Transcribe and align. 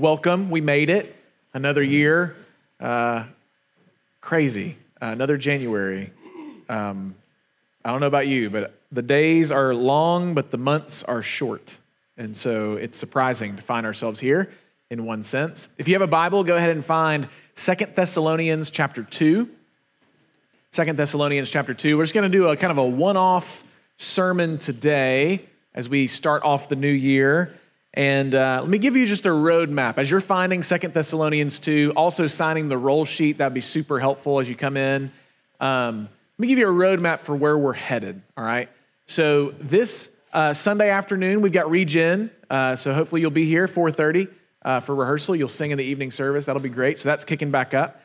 Welcome. 0.00 0.48
We 0.48 0.62
made 0.62 0.88
it. 0.88 1.14
Another 1.52 1.82
year. 1.82 2.34
Uh, 2.80 3.24
crazy. 4.22 4.78
Uh, 5.00 5.08
another 5.08 5.36
January. 5.36 6.10
Um, 6.70 7.14
I 7.84 7.90
don't 7.90 8.00
know 8.00 8.06
about 8.06 8.26
you, 8.26 8.48
but 8.48 8.80
the 8.90 9.02
days 9.02 9.52
are 9.52 9.74
long, 9.74 10.32
but 10.32 10.50
the 10.50 10.56
months 10.56 11.02
are 11.02 11.22
short. 11.22 11.76
And 12.16 12.34
so 12.34 12.76
it's 12.76 12.96
surprising 12.96 13.56
to 13.56 13.62
find 13.62 13.84
ourselves 13.84 14.20
here 14.20 14.50
in 14.88 15.04
one 15.04 15.22
sense. 15.22 15.68
If 15.76 15.86
you 15.86 15.94
have 15.96 16.02
a 16.02 16.06
Bible, 16.06 16.44
go 16.44 16.56
ahead 16.56 16.70
and 16.70 16.82
find 16.82 17.28
Second 17.54 17.94
Thessalonians 17.94 18.70
chapter 18.70 19.02
2. 19.02 19.50
Second 20.72 20.96
Thessalonians 20.96 21.50
chapter 21.50 21.74
2. 21.74 21.98
We're 21.98 22.04
just 22.04 22.14
going 22.14 22.30
to 22.30 22.38
do 22.38 22.48
a 22.48 22.56
kind 22.56 22.70
of 22.70 22.78
a 22.78 22.86
one 22.86 23.18
off 23.18 23.62
sermon 23.98 24.56
today 24.56 25.44
as 25.74 25.90
we 25.90 26.06
start 26.06 26.42
off 26.42 26.70
the 26.70 26.76
new 26.76 26.88
year. 26.88 27.54
And 27.94 28.34
uh, 28.34 28.58
let 28.62 28.70
me 28.70 28.78
give 28.78 28.96
you 28.96 29.04
just 29.04 29.26
a 29.26 29.30
roadmap. 29.30 29.98
As 29.98 30.10
you're 30.10 30.20
finding 30.20 30.62
Second 30.62 30.94
Thessalonians 30.94 31.58
2, 31.58 31.92
also 31.96 32.26
signing 32.26 32.68
the 32.68 32.78
roll 32.78 33.04
sheet, 33.04 33.38
that'd 33.38 33.54
be 33.54 33.60
super 33.60 33.98
helpful 33.98 34.38
as 34.38 34.48
you 34.48 34.54
come 34.54 34.76
in. 34.76 35.10
Um, 35.58 36.08
let 36.38 36.42
me 36.42 36.46
give 36.46 36.58
you 36.58 36.68
a 36.68 36.72
roadmap 36.72 37.20
for 37.20 37.34
where 37.34 37.58
we're 37.58 37.72
headed, 37.72 38.22
all 38.36 38.44
right? 38.44 38.68
So 39.06 39.54
this 39.58 40.10
uh, 40.32 40.54
Sunday 40.54 40.88
afternoon, 40.88 41.42
we've 41.42 41.52
got 41.52 41.68
Regen, 41.68 42.30
uh, 42.48 42.76
so 42.76 42.94
hopefully 42.94 43.20
you'll 43.20 43.30
be 43.30 43.44
here, 43.44 43.66
4.30 43.66 44.28
uh, 44.62 44.80
for 44.80 44.94
rehearsal. 44.94 45.34
You'll 45.34 45.48
sing 45.48 45.72
in 45.72 45.78
the 45.78 45.84
evening 45.84 46.10
service. 46.10 46.46
That'll 46.46 46.62
be 46.62 46.68
great. 46.68 46.98
So 46.98 47.08
that's 47.08 47.24
kicking 47.24 47.50
back 47.50 47.74
up. 47.74 48.00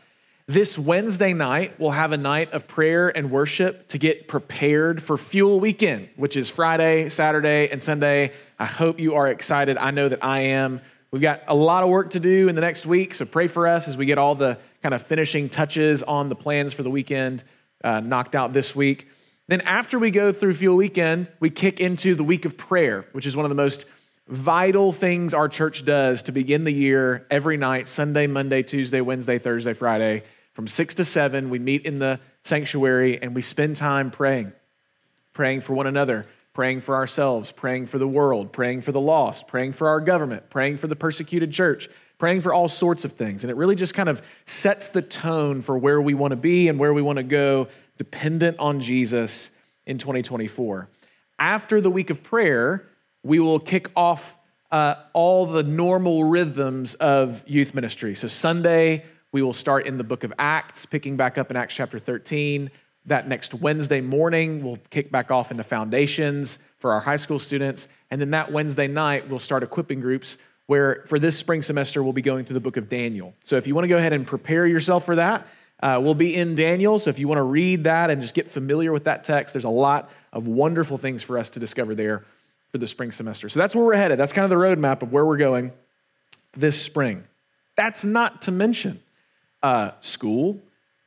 This 0.48 0.78
Wednesday 0.78 1.34
night, 1.34 1.80
we'll 1.80 1.90
have 1.90 2.12
a 2.12 2.18
night 2.18 2.54
of 2.54 2.68
prayer 2.68 3.10
and 3.10 3.32
worship 3.32 3.88
to 3.88 3.98
get 3.98 4.28
prepared 4.28 5.02
for 5.02 5.18
Fuel 5.18 5.60
Weekend, 5.60 6.10
which 6.18 6.38
is 6.38 6.52
Friday, 6.52 7.10
Saturday, 7.10 7.68
and 7.72 7.82
Sunday. 7.82 8.32
I 8.60 8.66
hope 8.66 9.00
you 9.00 9.16
are 9.16 9.28
excited. 9.28 9.76
I 9.80 9.90
know 9.90 10.08
that 10.08 10.24
I 10.24 10.42
am. 10.42 10.82
We've 11.10 11.24
got 11.24 11.42
a 11.48 11.56
lot 11.56 11.82
of 11.82 11.90
work 11.90 12.12
to 12.12 12.20
do 12.20 12.48
in 12.48 12.54
the 12.54 12.62
next 12.62 12.86
week, 12.86 13.16
so 13.16 13.26
pray 13.26 13.48
for 13.48 13.66
us 13.66 13.88
as 13.88 13.98
we 13.98 14.06
get 14.06 14.20
all 14.20 14.36
the 14.36 14.60
kind 14.84 14.94
of 14.94 15.02
finishing 15.02 15.50
touches 15.50 16.04
on 16.04 16.30
the 16.30 16.36
plans 16.36 16.74
for 16.74 16.84
the 16.84 16.92
weekend 16.92 17.44
uh, 17.84 18.02
knocked 18.02 18.36
out 18.36 18.54
this 18.54 18.76
week. 18.76 19.10
Then, 19.48 19.62
after 19.62 19.98
we 19.98 20.12
go 20.12 20.32
through 20.32 20.54
Fuel 20.54 20.76
Weekend, 20.76 21.28
we 21.40 21.50
kick 21.50 21.80
into 21.80 22.14
the 22.14 22.24
week 22.24 22.46
of 22.46 22.56
prayer, 22.56 23.08
which 23.14 23.26
is 23.26 23.36
one 23.36 23.46
of 23.46 23.50
the 23.50 23.56
most 23.56 23.88
vital 24.28 24.92
things 24.92 25.34
our 25.34 25.50
church 25.50 25.86
does 25.86 26.22
to 26.24 26.32
begin 26.32 26.66
the 26.66 26.74
year 26.74 27.26
every 27.32 27.58
night 27.58 27.88
Sunday, 27.88 28.28
Monday, 28.28 28.62
Tuesday, 28.62 29.02
Wednesday, 29.02 29.40
Thursday, 29.40 29.74
Friday 29.74 30.22
from 30.56 30.68
six 30.70 30.94
to 30.96 31.04
seven, 31.04 31.50
we 31.50 31.60
meet 31.60 31.86
in 31.86 32.00
the 32.00 32.18
sanctuary 32.44 33.22
and 33.22 33.36
we 33.36 33.42
spend 33.42 33.76
time 33.76 34.10
praying, 34.10 34.54
praying 35.34 35.60
for 35.60 35.74
one 35.74 35.86
another, 35.86 36.26
praying 36.54 36.80
for 36.80 36.96
ourselves, 36.96 37.52
praying 37.52 37.88
for 37.88 37.98
the 37.98 38.08
world, 38.08 38.54
praying 38.54 38.80
for 38.80 38.94
the 38.94 39.02
lost, 39.02 39.50
praying 39.50 39.74
for 39.74 39.90
our 39.90 40.00
government, 40.00 40.50
praying 40.50 40.78
for 40.78 40.88
the 40.88 40.96
persecuted 40.96 41.52
church, 41.52 41.90
praying 42.18 42.40
for 42.40 42.54
all 42.54 42.70
sorts 42.70 43.04
of 43.04 43.12
things. 43.12 43.44
And 43.44 43.52
it 43.52 43.58
really 43.58 43.76
just 43.76 43.94
kind 43.94 44.08
of 44.08 44.22
sets 44.46 44.88
the 44.88 45.02
tone 45.02 45.62
for 45.62 45.78
where 45.78 46.02
we 46.02 46.14
want 46.14 46.32
to 46.32 46.38
be 46.38 46.70
and 46.70 46.80
where 46.80 46.94
we 46.94 47.02
want 47.02 47.18
to 47.18 47.24
go, 47.24 47.68
dependent 47.98 48.58
on 48.58 48.80
Jesus 48.80 49.52
in 49.86 49.98
2024. 49.98 50.88
After 51.38 51.82
the 51.82 51.92
week 51.92 52.10
of 52.10 52.24
prayer, 52.24 52.88
we 53.24 53.40
will 53.40 53.60
kick 53.60 53.92
off 53.94 54.38
uh, 54.72 54.96
all 55.12 55.46
the 55.48 55.64
normal 55.64 56.24
rhythms 56.24 56.94
of 56.94 57.44
youth 57.46 57.74
ministry. 57.74 58.16
So, 58.16 58.30
Sunday, 58.30 59.04
we 59.36 59.42
will 59.42 59.52
start 59.52 59.86
in 59.86 59.98
the 59.98 60.04
book 60.06 60.24
of 60.24 60.32
Acts, 60.40 60.86
picking 60.86 61.18
back 61.18 61.38
up 61.38 61.52
in 61.52 61.58
Acts 61.58 61.76
chapter 61.76 62.00
13. 62.00 62.72
That 63.08 63.28
next 63.28 63.54
Wednesday 63.54 64.00
morning, 64.00 64.64
we'll 64.64 64.80
kick 64.92 65.12
back 65.12 65.30
off 65.30 65.52
into 65.52 65.62
foundations 65.62 66.58
for 66.78 66.94
our 66.94 67.02
high 67.02 67.18
school 67.18 67.38
students. 67.38 67.90
And 68.10 68.22
then 68.22 68.32
that 68.32 68.54
Wednesday 68.54 68.88
night, 68.88 69.28
we'll 69.30 69.40
start 69.40 69.62
equipping 69.62 70.00
groups 70.00 70.38
where 70.68 71.04
for 71.08 71.20
this 71.20 71.38
spring 71.38 71.64
semester, 71.64 72.02
we'll 72.02 72.14
be 72.14 72.22
going 72.22 72.46
through 72.46 72.54
the 72.54 72.62
book 72.62 72.78
of 72.78 72.88
Daniel. 72.88 73.34
So 73.44 73.58
if 73.58 73.68
you 73.68 73.76
want 73.76 73.84
to 73.84 73.90
go 73.90 73.98
ahead 73.98 74.14
and 74.14 74.26
prepare 74.26 74.66
yourself 74.66 75.06
for 75.06 75.18
that, 75.18 75.46
uh, 75.84 76.00
we'll 76.02 76.16
be 76.16 76.34
in 76.34 76.56
Daniel. 76.56 76.98
So 76.98 77.10
if 77.10 77.20
you 77.20 77.28
want 77.28 77.40
to 77.40 77.44
read 77.44 77.84
that 77.84 78.10
and 78.10 78.22
just 78.22 78.36
get 78.36 78.50
familiar 78.50 78.94
with 78.94 79.04
that 79.04 79.26
text, 79.26 79.54
there's 79.54 79.66
a 79.66 79.70
lot 79.70 80.10
of 80.32 80.48
wonderful 80.48 80.98
things 80.98 81.24
for 81.24 81.38
us 81.38 81.50
to 81.50 81.60
discover 81.60 81.94
there 81.94 82.24
for 82.70 82.78
the 82.78 82.88
spring 82.88 83.12
semester. 83.12 83.50
So 83.50 83.60
that's 83.60 83.76
where 83.76 83.84
we're 83.84 83.96
headed. 83.96 84.18
That's 84.18 84.32
kind 84.32 84.46
of 84.46 84.50
the 84.50 84.56
roadmap 84.66 85.02
of 85.02 85.12
where 85.12 85.26
we're 85.26 85.36
going 85.36 85.74
this 86.56 86.82
spring. 86.82 87.26
That's 87.76 88.06
not 88.06 88.44
to 88.44 88.52
mention 88.54 89.02
uh, 89.66 89.92
school 90.00 90.62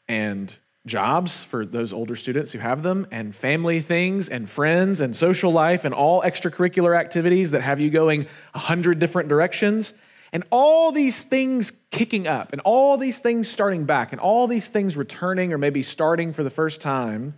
and 0.08 0.58
jobs 0.84 1.44
for 1.44 1.64
those 1.64 1.92
older 1.92 2.16
students 2.16 2.50
who 2.50 2.58
have 2.58 2.82
them, 2.82 3.06
and 3.12 3.32
family 3.32 3.78
things, 3.78 4.28
and 4.28 4.50
friends, 4.50 5.00
and 5.00 5.14
social 5.14 5.52
life, 5.52 5.84
and 5.84 5.94
all 5.94 6.22
extracurricular 6.22 6.98
activities 6.98 7.52
that 7.52 7.62
have 7.62 7.80
you 7.80 7.88
going 7.88 8.26
a 8.54 8.58
hundred 8.58 8.98
different 8.98 9.28
directions. 9.28 9.92
And 10.32 10.42
all 10.50 10.90
these 10.90 11.22
things 11.22 11.72
kicking 11.92 12.26
up, 12.26 12.52
and 12.52 12.60
all 12.62 12.96
these 12.96 13.20
things 13.20 13.48
starting 13.48 13.84
back, 13.84 14.10
and 14.10 14.20
all 14.20 14.48
these 14.48 14.68
things 14.68 14.96
returning 14.96 15.52
or 15.52 15.58
maybe 15.58 15.80
starting 15.80 16.32
for 16.32 16.42
the 16.42 16.50
first 16.50 16.80
time 16.80 17.34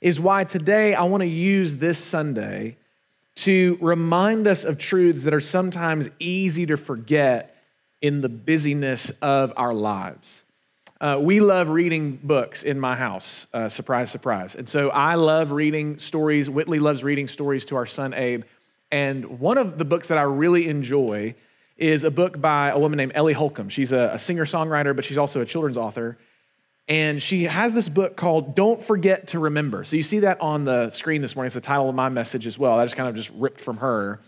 is 0.00 0.20
why 0.20 0.44
today 0.44 0.94
I 0.94 1.02
want 1.04 1.22
to 1.22 1.28
use 1.28 1.76
this 1.76 1.98
Sunday 1.98 2.76
to 3.34 3.78
remind 3.80 4.46
us 4.46 4.64
of 4.64 4.78
truths 4.78 5.24
that 5.24 5.34
are 5.34 5.40
sometimes 5.40 6.08
easy 6.20 6.66
to 6.66 6.76
forget 6.76 7.56
in 8.00 8.20
the 8.20 8.28
busyness 8.28 9.10
of 9.22 9.52
our 9.56 9.72
lives. 9.72 10.44
Uh, 11.02 11.18
we 11.20 11.40
love 11.40 11.68
reading 11.68 12.16
books 12.22 12.62
in 12.62 12.78
my 12.78 12.94
house. 12.94 13.48
Uh, 13.52 13.68
surprise, 13.68 14.08
surprise. 14.08 14.54
And 14.54 14.68
so 14.68 14.88
I 14.90 15.16
love 15.16 15.50
reading 15.50 15.98
stories. 15.98 16.48
Whitley 16.48 16.78
loves 16.78 17.02
reading 17.02 17.26
stories 17.26 17.66
to 17.66 17.76
our 17.76 17.86
son 17.86 18.14
Abe. 18.14 18.44
And 18.92 19.40
one 19.40 19.58
of 19.58 19.78
the 19.78 19.84
books 19.84 20.06
that 20.08 20.18
I 20.18 20.22
really 20.22 20.68
enjoy 20.68 21.34
is 21.76 22.04
a 22.04 22.10
book 22.12 22.40
by 22.40 22.68
a 22.68 22.78
woman 22.78 22.98
named 22.98 23.12
Ellie 23.16 23.32
Holcomb. 23.32 23.68
She's 23.68 23.90
a, 23.90 24.10
a 24.12 24.18
singer 24.18 24.44
songwriter, 24.44 24.94
but 24.94 25.04
she's 25.04 25.18
also 25.18 25.40
a 25.40 25.44
children's 25.44 25.76
author. 25.76 26.18
And 26.86 27.20
she 27.20 27.44
has 27.44 27.74
this 27.74 27.88
book 27.88 28.14
called 28.14 28.54
Don't 28.54 28.80
Forget 28.80 29.26
to 29.28 29.40
Remember. 29.40 29.82
So 29.82 29.96
you 29.96 30.04
see 30.04 30.20
that 30.20 30.40
on 30.40 30.62
the 30.62 30.90
screen 30.90 31.20
this 31.20 31.34
morning. 31.34 31.46
It's 31.46 31.56
the 31.56 31.62
title 31.62 31.88
of 31.88 31.96
my 31.96 32.10
message 32.10 32.46
as 32.46 32.60
well. 32.60 32.78
I 32.78 32.84
just 32.84 32.94
kind 32.94 33.08
of 33.08 33.16
just 33.16 33.30
ripped 33.30 33.60
from 33.60 33.78
her. 33.78 34.20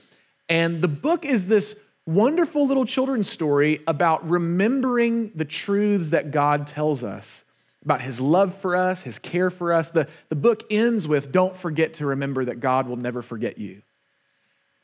And 0.49 0.83
the 0.83 0.89
book 0.89 1.25
is 1.25 1.47
this 1.47 1.77
wonderful 2.07 2.67
little 2.67 2.85
children's 2.85 3.29
story 3.29 3.81
about 3.87 4.29
remembering 4.29 5.33
the 5.35 5.45
truths 5.45 6.11
that 6.11 6.31
God 6.31 6.67
tells 6.67 7.03
us 7.03 7.45
about 7.85 8.01
his 8.01 8.21
love 8.21 8.55
for 8.55 8.77
us, 8.77 9.03
his 9.03 9.19
care 9.19 9.51
for 9.51 9.73
us. 9.73 9.91
The, 9.91 10.09
the 10.29 10.37
book 10.37 10.65
ends 10.71 11.07
with, 11.07 11.33
Don't 11.33 11.57
forget 11.57 11.95
to 11.95 12.07
remember 12.07 12.45
that 12.47 12.61
God 12.61 12.89
will 12.89 12.97
never 12.97 13.23
forget 13.23 13.59
you. 13.59 13.83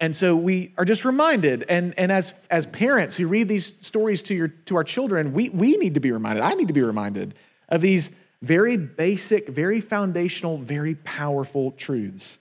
And 0.00 0.16
so 0.16 0.34
we 0.34 0.72
are 0.78 0.84
just 0.86 1.04
reminded, 1.04 1.64
and, 1.69 1.98
and 1.98 2.10
as, 2.10 2.32
as 2.50 2.64
parents 2.66 3.16
who 3.16 3.28
read 3.28 3.48
these 3.48 3.75
stories 3.81 4.22
to, 4.25 4.34
your, 4.34 4.48
to 4.48 4.76
our 4.76 4.84
children, 4.84 5.34
we, 5.34 5.50
we 5.50 5.76
need 5.76 5.94
to 5.94 6.00
be 6.00 6.10
reminded, 6.10 6.42
I 6.42 6.54
need 6.54 6.69
to 6.69 6.75
be 6.75 6.81
reminded 6.81 7.34
of 7.69 7.82
these 7.82 8.10
very 8.41 8.78
basic, 8.78 9.48
very 9.48 9.81
foundational, 9.81 10.56
very 10.56 10.94
powerful 10.94 11.72
truths 11.72 12.38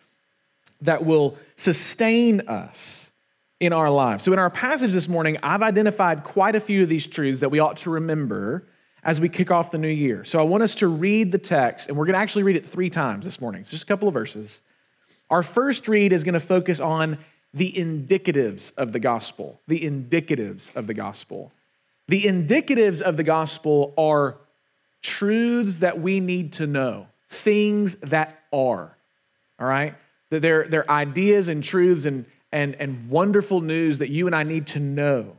that 0.82 1.06
will 1.06 1.38
sustain 1.58 2.40
us 2.48 3.09
in 3.60 3.74
our 3.74 3.90
lives. 3.90 4.24
So, 4.24 4.34
in 4.34 4.40
our 4.40 4.50
passage 4.50 4.94
this 4.94 5.08
morning, 5.08 5.38
I've 5.44 5.62
identified 5.62 6.24
quite 6.24 6.56
a 6.56 6.60
few 6.60 6.84
of 6.84 6.90
these 6.90 7.08
truths 7.08 7.42
that 7.42 7.50
we 7.50 7.60
ought 7.60 7.78
to 7.78 7.90
remember 7.90 8.68
as 9.04 9.20
we 9.20 9.30
kick 9.30 9.52
off 9.52 9.72
the 9.72 9.78
new 9.78 9.88
year. 9.88 10.24
So, 10.24 10.40
I 10.40 10.44
want 10.44 10.64
us 10.64 10.76
to 10.76 10.88
read 10.88 11.32
the 11.32 11.38
text, 11.38 11.90
and 11.90 11.98
we're 11.98 12.06
going 12.06 12.14
to 12.14 12.20
actually 12.20 12.44
read 12.44 12.56
it 12.56 12.66
three 12.66 12.90
times 12.90 13.26
this 13.26 13.42
morning. 13.42 13.62
It's 13.62 13.72
just 13.72 13.84
a 13.84 13.88
couple 13.88 14.08
of 14.08 14.14
verses. 14.14 14.62
Our 15.30 15.44
first 15.44 15.88
read 15.88 16.14
is 16.14 16.24
going 16.24 16.34
to 16.34 16.40
focus 16.40 16.80
on 16.80 17.20
the 17.54 17.72
indicatives 17.74 18.76
of 18.78 18.92
the 18.94 19.00
gospel. 19.00 19.60
The 19.68 19.80
indicatives 19.80 20.76
of 20.76 20.88
the 20.88 20.94
gospel. 20.94 21.52
The 22.08 22.24
indicatives 22.24 23.02
of 23.02 23.18
the 23.18 23.24
gospel 23.24 23.94
are 23.98 24.38
truths 25.02 25.80
that 25.80 26.00
we 26.00 26.20
need 26.20 26.54
to 26.54 26.68
know, 26.68 27.08
things 27.30 27.96
that 27.98 28.44
are, 28.52 28.98
all 29.60 29.68
right? 29.68 29.96
They're, 30.30 30.66
they're 30.66 30.90
ideas 30.90 31.48
and 31.48 31.64
truths 31.64 32.06
and 32.06 32.26
and, 32.52 32.76
and 32.76 33.10
wonderful 33.10 33.62
news 33.62 34.00
that 34.00 34.10
you 34.10 34.26
and 34.28 34.36
I 34.36 34.44
need 34.44 34.68
to 34.68 34.80
know. 34.80 35.38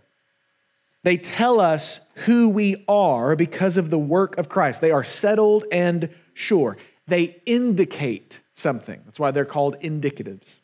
They 1.03 1.17
tell 1.17 1.61
us 1.61 2.01
who 2.27 2.49
we 2.49 2.85
are 2.87 3.35
because 3.35 3.77
of 3.77 3.91
the 3.91 3.99
work 3.99 4.37
of 4.37 4.49
Christ. 4.49 4.81
They 4.81 4.91
are 4.91 5.05
settled 5.05 5.65
and 5.73 6.11
sure. 6.35 6.77
They 7.07 7.41
indicate 7.47 8.41
something. 8.55 9.01
That's 9.05 9.19
why 9.19 9.31
they're 9.31 9.45
called 9.45 9.81
indicatives. 9.81 10.61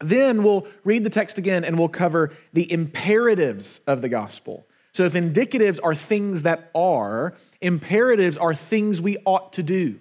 Then 0.00 0.42
we'll 0.42 0.66
read 0.84 1.04
the 1.04 1.10
text 1.10 1.38
again 1.38 1.64
and 1.64 1.78
we'll 1.78 1.88
cover 1.88 2.32
the 2.52 2.70
imperatives 2.70 3.80
of 3.86 4.02
the 4.02 4.08
gospel. 4.08 4.66
So, 4.92 5.04
if 5.04 5.14
indicatives 5.14 5.78
are 5.82 5.94
things 5.94 6.42
that 6.42 6.70
are, 6.74 7.34
imperatives 7.62 8.36
are 8.36 8.54
things 8.54 9.00
we 9.00 9.16
ought 9.24 9.54
to 9.54 9.62
do, 9.62 9.98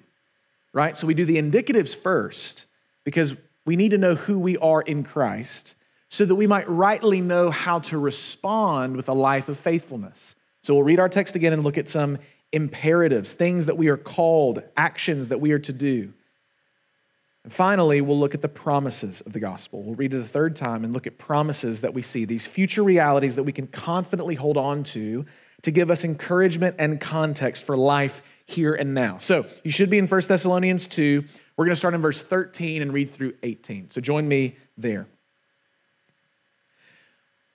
right? 0.74 0.98
So, 0.98 1.08
we 1.08 1.14
do 1.14 1.24
the 1.24 1.38
indicatives 1.38 1.96
first 1.96 2.66
because 3.06 3.36
we 3.66 3.76
need 3.76 3.92
to 3.92 3.98
know 3.98 4.16
who 4.16 4.40
we 4.40 4.58
are 4.58 4.82
in 4.82 5.04
Christ 5.04 5.76
so 6.10 6.26
that 6.26 6.36
we 6.36 6.48
might 6.48 6.70
rightly 6.70 7.22
know 7.22 7.52
how 7.52 7.80
to 7.80 7.98
respond 7.98 8.98
with 8.98 9.08
a 9.08 9.14
life 9.14 9.48
of 9.48 9.58
faithfulness. 9.58 10.36
So 10.62 10.74
we'll 10.74 10.84
read 10.84 11.00
our 11.00 11.10
text 11.10 11.36
again 11.36 11.54
and 11.54 11.64
look 11.64 11.78
at 11.78 11.88
some 11.88 12.18
imperatives, 12.52 13.34
things 13.34 13.66
that 13.68 13.78
we 13.78 13.88
are 13.88 13.98
called, 13.98 14.62
actions 14.76 15.30
that 15.30 15.40
we 15.40 15.52
are 15.54 15.60
to 15.60 15.74
do. 15.74 16.14
And 17.44 17.52
finally, 17.52 18.02
we'll 18.02 18.20
look 18.20 18.36
at 18.36 18.42
the 18.42 18.50
promises 18.50 19.22
of 19.22 19.34
the 19.34 19.40
gospel. 19.40 19.82
We'll 19.84 19.96
read 19.96 20.14
it 20.14 20.20
a 20.20 20.24
third 20.24 20.56
time 20.56 20.84
and 20.84 20.94
look 20.94 21.08
at 21.08 21.18
promises 21.18 21.82
that 21.82 21.94
we 21.94 22.02
see, 22.02 22.26
these 22.26 22.46
future 22.46 22.84
realities 22.84 23.36
that 23.36 23.44
we 23.44 23.52
can 23.52 23.68
confidently 23.68 24.36
hold 24.36 24.58
on 24.58 24.84
to 24.84 25.26
to 25.64 25.72
give 25.72 25.92
us 25.92 26.04
encouragement 26.04 26.76
and 26.80 27.00
context 27.00 27.64
for 27.64 27.78
life 27.78 28.22
here 28.46 28.74
and 28.74 28.94
now. 28.94 29.18
So 29.18 29.46
you 29.64 29.72
should 29.72 29.90
be 29.90 29.98
in 29.98 30.08
1 30.08 30.22
Thessalonians 30.28 30.88
2. 30.88 31.24
We're 31.56 31.66
going 31.66 31.74
to 31.74 31.80
start 31.80 31.94
in 31.94 32.02
verse 32.02 32.22
13 32.22 32.82
and 32.82 32.94
read 32.94 33.12
through 33.12 33.34
18. 33.44 33.92
So 33.92 34.02
join 34.02 34.28
me 34.28 34.56
there. 34.78 35.08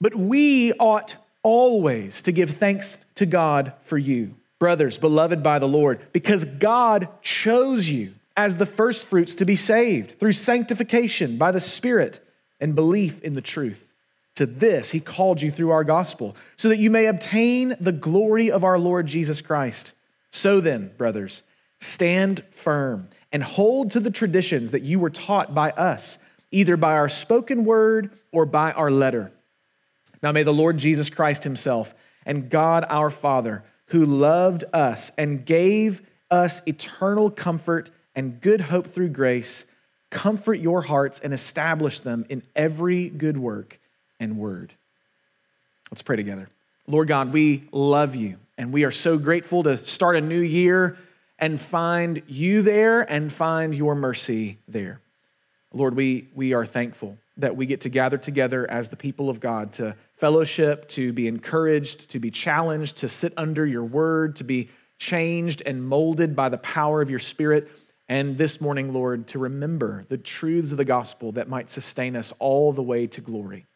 But 0.01 0.15
we 0.15 0.73
ought 0.75 1.17
always 1.43 2.23
to 2.23 2.33
give 2.33 2.51
thanks 2.51 2.99
to 3.15 3.27
God 3.27 3.73
for 3.83 3.97
you, 3.97 4.35
brothers, 4.59 4.99
beloved 4.99 5.43
by 5.43 5.59
the 5.59 5.69
Lord, 5.69 6.01
because 6.13 6.45
God 6.45 7.09
chose 7.23 7.89
you 7.89 8.15
as 8.37 8.57
the 8.57 8.67
firstfruits 8.67 9.35
to 9.37 9.45
be 9.45 9.57
saved 9.57 10.19
through 10.19 10.33
sanctification 10.33 11.39
by 11.39 11.51
the 11.51 11.61
Spirit 11.61 12.21
and 12.61 12.75
belief 12.75 13.23
in 13.23 13.35
the 13.35 13.41
truth. 13.41 13.93
To 14.35 14.45
this 14.45 14.91
he 14.91 15.01
called 15.01 15.41
you 15.41 15.51
through 15.51 15.71
our 15.71 15.85
gospel, 15.85 16.37
so 16.57 16.69
that 16.69 16.79
you 16.79 16.91
may 16.91 17.07
obtain 17.07 17.75
the 17.81 17.93
glory 17.93 18.51
of 18.51 18.65
our 18.65 18.79
Lord 18.79 19.07
Jesus 19.07 19.41
Christ. 19.41 19.93
So 20.31 20.61
then, 20.61 20.91
brothers, 20.99 21.43
stand 21.81 22.45
firm 22.51 23.09
and 23.37 23.45
hold 23.45 23.91
to 23.91 24.01
the 24.01 24.11
traditions 24.11 24.71
that 24.71 24.81
you 24.81 24.99
were 24.99 25.11
taught 25.11 25.55
by 25.55 25.69
us, 25.73 26.17
either 26.51 26.75
by 26.75 26.93
our 26.93 27.07
spoken 27.07 27.67
word 27.67 28.11
or 28.33 28.47
by 28.47 28.73
our 28.73 28.91
letter. 28.91 29.31
Now 30.23 30.33
may 30.33 30.43
the 30.43 30.55
Lord 30.55 30.79
Jesus 30.79 31.11
Christ 31.11 31.45
himself 31.45 31.95
and 32.25 32.49
God 32.49 32.87
our 32.89 33.11
Father, 33.11 33.63
who 33.89 34.07
loved 34.07 34.65
us 34.73 35.13
and 35.19 35.45
gave 35.45 36.01
us 36.31 36.63
eternal 36.67 37.31
comfort 37.31 37.91
and 38.15 38.41
good 38.41 38.63
hope 38.63 38.87
through 38.87 39.11
grace, 39.11 39.67
comfort 40.09 40.55
your 40.55 40.81
hearts 40.81 41.21
and 41.21 41.35
establish 41.35 42.01
them 42.01 42.25
in 42.31 42.43
every 42.57 43.11
good 43.11 43.37
work 43.37 43.79
and 44.19 44.39
word. 44.39 44.73
Let's 45.91 46.01
pray 46.01 46.17
together. 46.17 46.49
Lord 46.87 47.09
God, 47.09 47.35
we 47.35 47.69
love 47.71 48.17
you 48.17 48.39
and 48.57 48.73
we 48.73 48.85
are 48.85 48.91
so 48.91 49.19
grateful 49.19 49.63
to 49.65 49.77
start 49.77 50.17
a 50.17 50.23
new 50.23 50.41
year 50.41 50.97
and 51.39 51.61
find 51.61 52.23
you 52.27 52.63
there 52.63 53.03
and 53.03 53.33
find 53.33 53.75
your 53.75 53.95
mercy 53.95 54.59
there. 54.69 55.01
Lord, 55.73 55.95
we, 55.95 56.29
we 56.35 56.55
are 56.55 56.65
thankful 56.65 57.19
that 57.37 57.57
we 57.57 57.67
get 57.67 57.83
to 57.83 57.89
gather 57.89 58.17
together 58.17 58.69
as 58.71 58.89
the 58.89 58.97
people 58.97 59.29
of 59.29 59.41
God 59.41 59.75
to 59.75 59.95
fellowship, 60.15 60.89
to 60.91 61.13
be 61.13 61.29
encouraged, 61.29 62.11
to 62.11 62.19
be 62.19 62.31
challenged, 62.31 62.99
to 62.99 63.09
sit 63.09 63.35
under 63.37 63.67
your 63.67 63.85
word, 63.85 64.37
to 64.37 64.45
be 64.45 64.71
changed 64.99 65.63
and 65.67 65.87
molded 65.87 66.35
by 66.35 66.49
the 66.49 66.57
power 66.59 67.03
of 67.03 67.11
your 67.11 67.19
spirit. 67.19 67.69
And 68.09 68.39
this 68.39 68.61
morning, 68.61 68.95
Lord, 68.95 69.27
to 69.29 69.39
remember 69.39 70.07
the 70.09 70.17
truths 70.17 70.71
of 70.71 70.79
the 70.79 70.85
gospel 70.85 71.33
that 71.33 71.49
might 71.49 71.69
sustain 71.69 72.17
us 72.17 72.33
all 72.39 72.73
the 72.73 72.83
way 72.83 73.07
to 73.09 73.21
glory. 73.21 73.67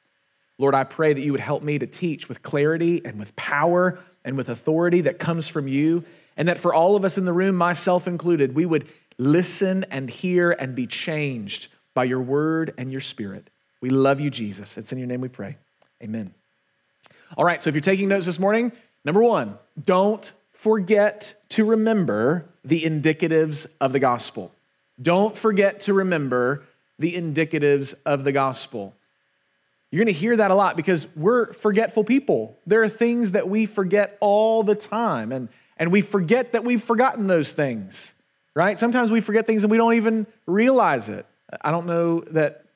Lord, 0.57 0.75
I 0.75 0.85
pray 0.85 1.13
that 1.13 1.21
you 1.21 1.33
would 1.33 1.41
help 1.41 1.63
me 1.63 1.79
to 1.79 1.87
teach 1.87 2.29
with 2.29 2.43
clarity 2.43 3.03
and 3.05 3.19
with 3.19 3.35
power 3.37 3.99
and 4.25 4.37
with 4.37 4.49
authority 4.49 5.03
that 5.03 5.19
comes 5.19 5.49
from 5.49 5.69
you, 5.69 6.05
and 6.41 6.49
that 6.49 6.59
for 6.59 6.73
all 6.73 6.97
of 6.97 7.05
us 7.05 7.19
in 7.19 7.27
the 7.27 7.35
room, 7.35 7.55
myself 7.55 8.09
included, 8.09 8.55
we 8.55 8.65
would 8.65 8.89
listen 9.19 9.85
and 9.91 10.09
hear 10.09 10.51
and 10.51 10.75
be 10.75 10.87
changed 10.87 11.69
by 11.93 12.05
your 12.05 12.23
word 12.23 12.73
and 12.79 12.91
your 12.91 13.03
spirit. 13.03 13.51
We 13.83 13.91
love 13.91 14.21
you, 14.21 14.31
Jesus. 14.31 14.79
It's 14.79 14.91
in 14.91 14.97
your 14.97 15.07
name 15.07 15.21
we 15.21 15.29
pray. 15.29 15.59
Amen. 16.03 16.33
All 17.37 17.45
right, 17.45 17.61
so 17.61 17.69
if 17.69 17.75
you're 17.75 17.83
taking 17.83 18.09
notes 18.09 18.25
this 18.25 18.39
morning, 18.39 18.73
number 19.05 19.23
one, 19.23 19.59
don't 19.85 20.33
forget 20.55 21.35
to 21.51 21.67
remember 21.67 22.47
the 22.65 22.85
indicatives 22.85 23.67
of 23.79 23.93
the 23.93 23.99
gospel. 23.99 24.51
Don't 25.01 25.37
forget 25.37 25.81
to 25.83 25.93
remember 25.93 26.63
the 26.99 27.17
indicatives 27.17 27.93
of 28.07 28.25
the 28.25 28.33
gospel. 28.33 28.95
You're 29.91 30.03
going 30.03 30.15
to 30.15 30.19
hear 30.19 30.39
that 30.39 30.51
a 30.51 30.55
lot 30.55 30.75
because 30.75 31.07
we're 31.15 31.53
forgetful 31.53 32.05
people. 32.05 32.57
There 32.67 32.83
are 32.83 32.89
things 32.89 33.33
that 33.33 33.47
we 33.47 33.67
forget 33.67 34.17
all 34.21 34.63
the 34.63 34.75
time, 34.75 35.33
and, 35.33 35.51
and 35.81 35.91
we 35.91 36.03
forget 36.03 36.53
that 36.53 36.63
we've 36.63 36.83
forgotten 36.83 37.27
those 37.27 37.55
things, 37.55 38.13
right? 38.55 38.79
Sometimes 38.79 39.11
we 39.11 39.23
forget 39.23 39.47
things 39.47 39.65
and 39.65 39.71
we 39.71 39.79
don't 39.79 39.95
even 39.95 40.27
realize 40.47 41.09
it. 41.09 41.25
I 41.63 41.71
don't 41.71 41.87
know 41.87 42.21
that 42.33 42.67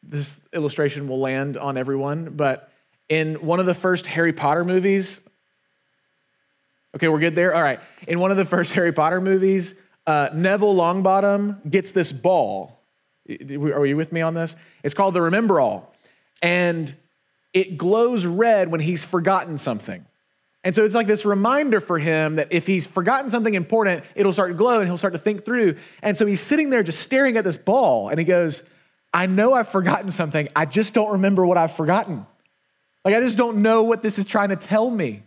this 0.00 0.40
illustration 0.52 1.08
will 1.08 1.18
land 1.18 1.56
on 1.56 1.76
everyone, 1.76 2.36
but 2.36 2.70
in 3.08 3.34
one 3.34 3.58
of 3.58 3.66
the 3.66 3.74
first 3.74 4.06
Harry 4.06 4.32
Potter 4.32 4.64
movies, 4.64 5.20
okay, 6.94 7.08
we're 7.08 7.18
good 7.18 7.34
there? 7.34 7.52
All 7.52 7.62
right. 7.62 7.80
In 8.06 8.20
one 8.20 8.30
of 8.30 8.36
the 8.36 8.44
first 8.44 8.72
Harry 8.74 8.92
Potter 8.92 9.20
movies, 9.20 9.74
uh, 10.06 10.28
Neville 10.32 10.74
Longbottom 10.74 11.68
gets 11.68 11.90
this 11.90 12.12
ball. 12.12 12.80
Are 13.28 13.86
you 13.86 13.96
with 13.96 14.12
me 14.12 14.20
on 14.20 14.34
this? 14.34 14.54
It's 14.84 14.94
called 14.94 15.14
the 15.14 15.20
Remembrall 15.20 15.82
and 16.40 16.94
it 17.52 17.76
glows 17.76 18.24
red 18.24 18.70
when 18.70 18.80
he's 18.80 19.04
forgotten 19.04 19.58
something. 19.58 20.06
And 20.64 20.74
so 20.74 20.82
it's 20.82 20.94
like 20.94 21.06
this 21.06 21.26
reminder 21.26 21.78
for 21.78 21.98
him 21.98 22.36
that 22.36 22.48
if 22.50 22.66
he's 22.66 22.86
forgotten 22.86 23.28
something 23.28 23.52
important, 23.52 24.02
it'll 24.14 24.32
start 24.32 24.50
to 24.50 24.54
glow 24.54 24.78
and 24.78 24.88
he'll 24.88 24.96
start 24.96 25.12
to 25.12 25.18
think 25.18 25.44
through. 25.44 25.76
And 26.02 26.16
so 26.16 26.24
he's 26.24 26.40
sitting 26.40 26.70
there 26.70 26.82
just 26.82 27.00
staring 27.00 27.36
at 27.36 27.44
this 27.44 27.58
ball 27.58 28.08
and 28.08 28.18
he 28.18 28.24
goes, 28.24 28.62
I 29.12 29.26
know 29.26 29.52
I've 29.52 29.68
forgotten 29.68 30.10
something. 30.10 30.48
I 30.56 30.64
just 30.64 30.94
don't 30.94 31.12
remember 31.12 31.44
what 31.44 31.58
I've 31.58 31.76
forgotten. 31.76 32.26
Like, 33.04 33.14
I 33.14 33.20
just 33.20 33.36
don't 33.36 33.58
know 33.58 33.82
what 33.82 34.02
this 34.02 34.18
is 34.18 34.24
trying 34.24 34.48
to 34.48 34.56
tell 34.56 34.90
me. 34.90 35.22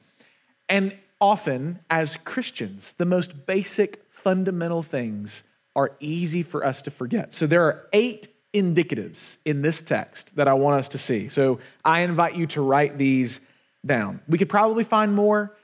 And 0.68 0.98
often, 1.22 1.80
as 1.90 2.18
Christians, 2.18 2.96
the 2.98 3.06
most 3.06 3.46
basic 3.46 4.04
fundamental 4.10 4.82
things 4.82 5.44
are 5.76 5.96
easy 6.00 6.42
for 6.42 6.66
us 6.66 6.82
to 6.82 6.92
forget. 6.92 7.36
So 7.36 7.46
there 7.46 7.64
are 7.64 7.88
eight 7.94 8.28
indicatives 8.54 9.38
in 9.46 9.62
this 9.62 9.84
text 9.84 10.36
that 10.36 10.48
I 10.48 10.54
want 10.54 10.80
us 10.80 10.90
to 10.90 10.98
see. 10.98 11.30
So 11.30 11.60
I 11.86 12.02
invite 12.02 12.36
you 12.36 12.48
to 12.48 12.62
write 12.62 12.98
these 12.98 13.40
down. 13.88 14.22
We 14.28 14.38
could 14.38 14.50
probably 14.50 14.84
find 14.84 15.16
more. 15.16 15.56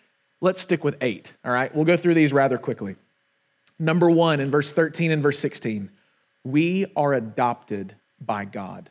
Let's 0.42 0.62
stick 0.62 0.84
with 0.84 0.98
eight, 1.02 1.34
all 1.46 1.52
right? 1.52 1.74
We'll 1.74 1.86
go 1.86 1.98
through 1.98 2.16
these 2.16 2.34
rather 2.34 2.58
quickly. 2.58 2.96
Number 3.80 4.10
one, 4.10 4.40
in 4.40 4.50
verse 4.50 4.72
13 4.72 5.12
and 5.12 5.22
verse 5.22 5.40
16, 5.40 5.90
we 6.44 6.86
are 6.96 7.14
adopted 7.14 7.96
by 8.20 8.46
God. 8.46 8.90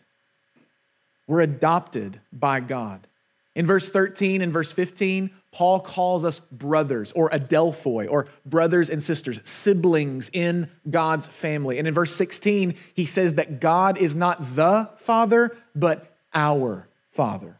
We're 1.27 1.41
adopted 1.41 2.21
by 2.33 2.61
God. 2.61 3.07
In 3.55 3.67
verse 3.67 3.89
13 3.89 4.41
and 4.41 4.53
verse 4.53 4.73
15, 4.73 5.31
Paul 5.51 5.81
calls 5.81 6.25
us 6.25 6.41
brothers 6.51 7.13
or 7.13 7.29
adelphoi 7.31 8.11
or 8.11 8.29
brothers 8.47 8.89
and 8.89 9.03
sisters, 9.03 9.39
siblings 9.45 10.31
in 10.33 10.71
God's 10.89 11.27
family. 11.27 11.79
And 11.79 11.87
in 11.87 11.93
verse 11.93 12.15
16, 12.15 12.75
he 12.95 13.05
says 13.05 13.35
that 13.35 13.61
God 13.61 13.99
is 13.99 14.17
not 14.17 14.57
the 14.57 14.89
Father, 14.97 15.55
but 15.75 16.17
our 16.35 16.89
Father. 17.11 17.59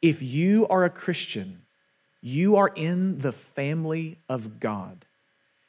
If 0.00 0.22
you 0.22 0.66
are 0.68 0.84
a 0.84 0.90
Christian, 0.90 1.62
you 2.20 2.56
are 2.56 2.68
in 2.68 3.18
the 3.18 3.32
family 3.32 4.18
of 4.28 4.60
God. 4.60 5.04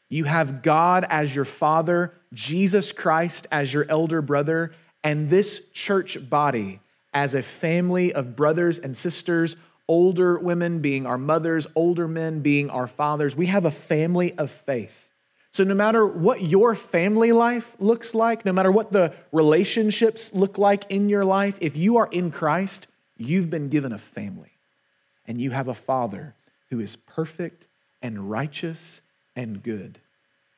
You 0.10 0.24
have 0.24 0.64
God 0.64 1.06
as 1.10 1.36
your 1.36 1.46
Father, 1.46 2.14
Jesus 2.34 2.92
Christ 2.92 3.48
as 3.52 3.74
your 3.74 3.86
elder 3.90 4.22
brother, 4.22 4.72
and 5.04 5.30
this 5.30 5.62
church 5.72 6.30
body 6.30 6.80
as 7.14 7.34
a 7.34 7.42
family 7.42 8.14
of 8.14 8.36
brothers 8.36 8.80
and 8.80 8.98
sisters, 8.98 9.56
older 9.88 10.38
women 10.38 10.80
being 10.80 11.06
our 11.06 11.18
mothers, 11.18 11.68
older 11.76 12.08
men 12.08 12.42
being 12.42 12.70
our 12.70 12.88
fathers. 12.88 13.36
We 13.36 13.48
have 13.48 13.66
a 13.66 13.72
family 13.72 14.34
of 14.34 14.52
faith. 14.52 15.10
So, 15.52 15.64
no 15.64 15.74
matter 15.74 16.06
what 16.06 16.42
your 16.42 16.76
family 16.76 17.32
life 17.32 17.76
looks 17.80 18.14
like, 18.14 18.46
no 18.46 18.54
matter 18.54 18.72
what 18.72 18.92
the 18.92 19.14
relationships 19.32 20.32
look 20.34 20.58
like 20.58 20.90
in 20.90 21.10
your 21.10 21.26
life, 21.26 21.58
if 21.60 21.76
you 21.76 21.98
are 21.98 22.08
in 22.12 22.30
Christ, 22.30 22.88
you've 23.20 23.50
been 23.50 23.70
given 23.70 23.92
a 23.92 23.98
family. 23.98 24.52
And 25.28 25.40
you 25.40 25.52
have 25.52 25.68
a 25.68 25.76
father 25.76 26.36
who 26.70 26.80
is 26.80 26.96
perfect 26.96 27.68
and 28.02 28.32
righteous 28.32 29.02
and 29.36 29.62
good. 29.62 30.00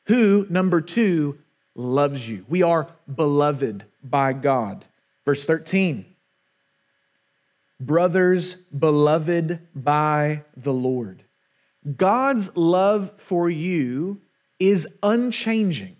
Who, 0.06 0.48
number 0.50 0.80
two, 0.80 1.40
loves 1.76 2.30
you. 2.30 2.46
We 2.48 2.64
are 2.64 2.88
beloved 3.14 3.86
by 4.04 4.34
God. 4.34 4.86
Verse 5.26 5.46
13 5.46 6.06
brothers 7.82 8.56
beloved 8.78 9.60
by 9.74 10.44
the 10.56 10.72
Lord. 10.72 11.24
God's 11.98 12.56
love 12.56 13.12
for 13.18 13.50
you 13.50 14.22
is 14.60 14.88
unchanging 15.02 15.96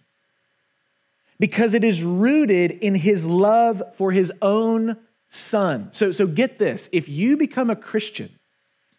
because 1.40 1.74
it 1.74 1.84
is 1.84 2.04
rooted 2.04 2.72
in 2.72 2.94
his 2.94 3.26
love 3.26 3.82
for 3.96 4.12
his 4.12 4.32
own 4.44 4.98
son. 5.34 5.88
So, 5.94 6.12
so 6.12 6.28
get 6.28 6.60
this 6.60 6.90
if 6.92 7.08
you 7.08 7.38
become 7.38 7.70
a 7.70 7.76
Christian, 7.76 8.38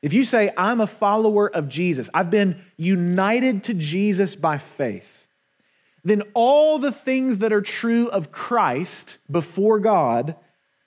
if 0.01 0.13
you 0.13 0.25
say, 0.25 0.51
I'm 0.57 0.81
a 0.81 0.87
follower 0.87 1.49
of 1.55 1.69
Jesus, 1.69 2.09
I've 2.15 2.31
been 2.31 2.65
united 2.77 3.65
to 3.65 3.75
Jesus 3.75 4.35
by 4.35 4.57
faith, 4.57 5.29
then 6.03 6.23
all 6.33 6.79
the 6.79 6.91
things 6.91 7.39
that 7.39 7.53
are 7.53 7.61
true 7.61 8.09
of 8.09 8.33
Christ 8.33 9.19
before 9.31 9.79
God 9.79 10.35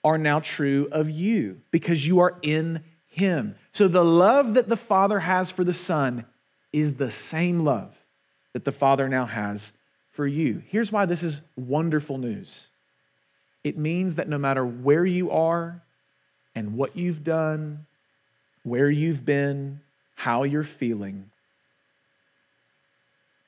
are 0.02 0.18
now 0.18 0.40
true 0.40 0.88
of 0.90 1.08
you 1.08 1.62
because 1.70 2.06
you 2.06 2.18
are 2.18 2.36
in 2.42 2.82
him. 3.06 3.54
So 3.72 3.88
the 3.88 4.04
love 4.04 4.54
that 4.54 4.68
the 4.68 4.76
Father 4.76 5.20
has 5.20 5.50
for 5.50 5.62
the 5.62 5.72
Son 5.72 6.26
is 6.72 6.94
the 6.94 7.10
same 7.10 7.60
love 7.60 8.04
that 8.52 8.64
the 8.64 8.72
Father 8.72 9.08
now 9.08 9.26
has 9.26 9.72
for 10.10 10.26
you. 10.26 10.62
Here's 10.66 10.90
why 10.90 11.06
this 11.06 11.22
is 11.22 11.40
wonderful 11.56 12.18
news 12.18 12.66
it 13.66 13.76
means 13.76 14.14
that 14.14 14.28
no 14.28 14.38
matter 14.38 14.64
where 14.64 15.04
you 15.04 15.32
are 15.32 15.82
and 16.54 16.76
what 16.76 16.94
you've 16.94 17.24
done, 17.24 17.84
where 18.62 18.88
you've 18.88 19.24
been, 19.24 19.80
how 20.14 20.44
you're 20.44 20.62
feeling, 20.62 21.30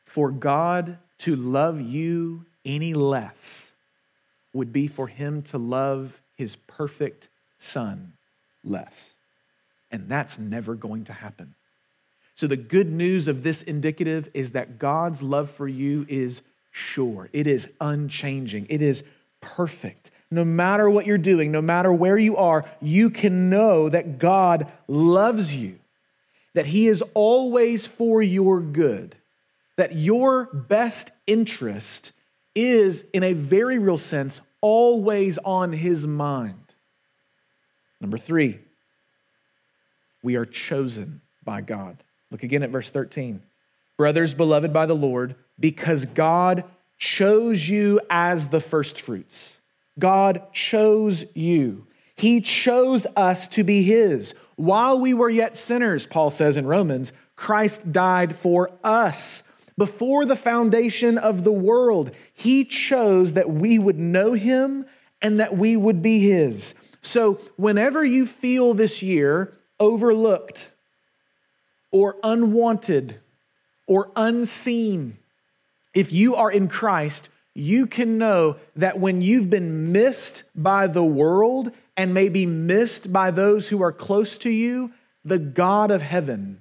for 0.05 0.33
God 0.33 0.99
to 1.19 1.37
love 1.37 1.81
you 1.81 2.47
any 2.65 2.95
less 2.95 3.71
would 4.53 4.73
be 4.73 4.89
for 4.89 5.07
him 5.07 5.41
to 5.43 5.57
love 5.57 6.21
his 6.35 6.57
perfect 6.57 7.29
son 7.59 8.15
less. 8.65 9.15
And 9.93 10.09
that's 10.09 10.37
never 10.37 10.75
going 10.75 11.05
to 11.05 11.13
happen. 11.13 11.55
So, 12.35 12.49
the 12.49 12.57
good 12.57 12.91
news 12.91 13.29
of 13.29 13.45
this 13.45 13.63
indicative 13.63 14.29
is 14.35 14.51
that 14.51 14.81
God's 14.81 15.23
love 15.23 15.49
for 15.49 15.69
you 15.69 16.07
is 16.09 16.43
sure, 16.73 17.29
it 17.33 17.47
is 17.47 17.73
unchanging, 17.81 18.67
it 18.69 18.83
is 18.83 19.05
perfect. 19.41 20.11
No 20.31 20.45
matter 20.45 20.89
what 20.91 21.07
you're 21.07 21.19
doing, 21.19 21.51
no 21.51 21.63
matter 21.63 21.93
where 21.93 22.19
you 22.19 22.37
are, 22.37 22.65
you 22.81 23.11
can 23.11 23.49
know 23.49 23.89
that 23.89 24.19
God 24.19 24.71
loves 24.87 25.55
you, 25.55 25.79
that 26.55 26.67
He 26.67 26.89
is 26.89 27.03
always 27.15 27.87
for 27.87 28.21
your 28.21 28.61
good, 28.61 29.15
that 29.77 29.97
your 29.97 30.45
best 30.47 31.11
interest 31.27 32.13
is, 32.55 33.05
in 33.13 33.23
a 33.23 33.33
very 33.33 33.79
real 33.79 33.97
sense, 33.97 34.41
always 34.61 35.39
on 35.39 35.73
His 35.73 36.07
mind. 36.07 36.75
Number 38.01 38.19
three, 38.19 38.59
we 40.23 40.37
are 40.37 40.47
chosen 40.47 41.21
by 41.45 41.61
God. 41.61 41.97
Look 42.31 42.43
again 42.43 42.63
at 42.63 42.71
verse 42.71 42.91
13. 42.91 43.43
Brothers, 43.97 44.35
beloved 44.35 44.73
by 44.73 44.87
the 44.87 44.95
Lord, 44.95 45.35
because 45.59 46.05
God 46.05 46.65
chose 46.99 47.69
you 47.69 48.01
as 48.11 48.49
the 48.49 48.61
firstfruits. 48.61 49.61
God 49.99 50.53
chose 50.53 51.25
you. 51.35 51.87
He 52.17 52.41
chose 52.41 53.07
us 53.17 53.47
to 53.49 53.63
be 53.63 53.83
His. 53.83 54.35
While 54.57 55.01
we 55.01 55.15
were 55.15 55.31
yet 55.31 55.57
sinners, 55.57 56.07
Paul 56.07 56.31
says 56.31 56.57
in 56.57 56.67
Romans, 56.67 57.13
Christ 57.37 57.93
died 57.93 58.35
for 58.35 58.71
us. 58.83 59.45
Before 59.77 60.25
the 60.25 60.37
foundation 60.37 61.19
of 61.19 61.45
the 61.45 61.53
world, 61.53 62.11
He 62.35 62.65
chose 62.65 63.35
that 63.35 63.49
we 63.49 63.79
would 63.79 63.99
know 63.99 64.33
Him 64.33 64.87
and 65.23 65.39
that 65.39 65.57
we 65.57 65.77
would 65.77 66.03
be 66.03 66.29
His. 66.29 66.75
So, 67.03 67.35
whenever 67.57 68.05
you 68.05 68.27
feel 68.27 68.75
this 68.75 69.03
year 69.03 69.53
overlooked 69.79 70.73
or 71.93 72.17
unwanted 72.25 73.21
or 73.87 74.11
unseen, 74.17 75.17
if 75.99 76.13
you 76.13 76.37
are 76.37 76.49
in 76.49 76.69
Christ, 76.69 77.29
you 77.55 77.85
can 77.85 78.19
know 78.19 78.55
that 78.77 79.01
when 79.01 79.21
you've 79.21 79.51
been 79.51 79.91
missed 79.91 80.45
by 80.55 80.87
the 80.87 81.03
world 81.03 81.73
and 81.97 82.15
maybe 82.15 82.47
missed 82.47 83.13
by 83.13 83.33
those 83.33 83.69
who 83.69 83.83
are 83.83 83.91
close 83.91 84.39
to 84.39 84.49
you, 84.49 84.93
the 85.25 85.41
God 85.41 85.91
of 85.91 86.01
heaven 86.01 86.61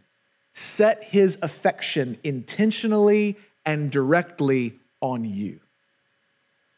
set 0.53 1.03
his 1.03 1.37
affection 1.43 2.17
intentionally 2.23 3.37
and 3.63 3.91
directly 3.91 4.73
on 5.01 5.23
you. 5.23 5.59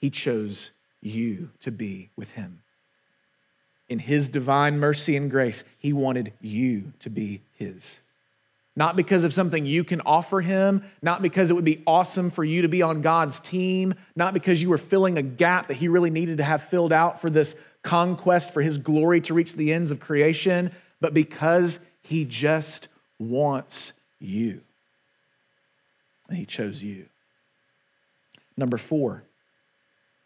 He 0.02 0.10
chose 0.10 0.72
you 1.02 1.52
to 1.62 1.72
be 1.72 2.10
with 2.18 2.32
him. 2.32 2.62
In 3.88 4.00
his 4.00 4.28
divine 4.28 4.80
mercy 4.80 5.16
and 5.16 5.32
grace, 5.32 5.64
he 5.78 5.94
wanted 5.94 6.34
you 6.42 6.92
to 7.00 7.10
be 7.10 7.40
his 7.58 8.02
not 8.76 8.96
because 8.96 9.24
of 9.24 9.34
something 9.34 9.66
you 9.66 9.84
can 9.84 10.02
offer 10.02 10.42
him, 10.42 10.84
not 11.02 11.22
because 11.22 11.50
it 11.50 11.54
would 11.54 11.66
be 11.66 11.84
awesome 11.86 12.30
for 12.30 12.44
you 12.44 12.62
to 12.62 12.68
be 12.68 12.82
on 12.82 13.02
God's 13.02 13.40
team, 13.40 13.94
not 14.16 14.34
because 14.34 14.62
you 14.62 14.70
were 14.70 14.78
filling 14.78 15.18
a 15.18 15.22
gap 15.22 15.68
that 15.68 15.76
he 15.76 15.88
really 15.88 16.10
needed 16.10 16.38
to 16.38 16.44
have 16.44 16.64
filled 16.64 16.94
out 16.94 17.20
for 17.20 17.30
this 17.30 17.56
conquest 17.84 18.54
for 18.54 18.62
his 18.62 18.78
glory 18.78 19.22
to 19.22 19.34
reach 19.34 19.56
the 19.56 19.74
ends 19.74 19.92
of 19.92 20.00
creation, 20.00 20.72
but 21.02 21.14
because 21.14 21.80
he 22.02 22.26
just 22.26 22.88
wants 23.18 23.94
you. 24.20 24.62
And 26.28 26.38
he 26.38 26.46
chose 26.46 26.84
you. 26.84 27.06
Number 28.56 28.78
four, 28.78 29.24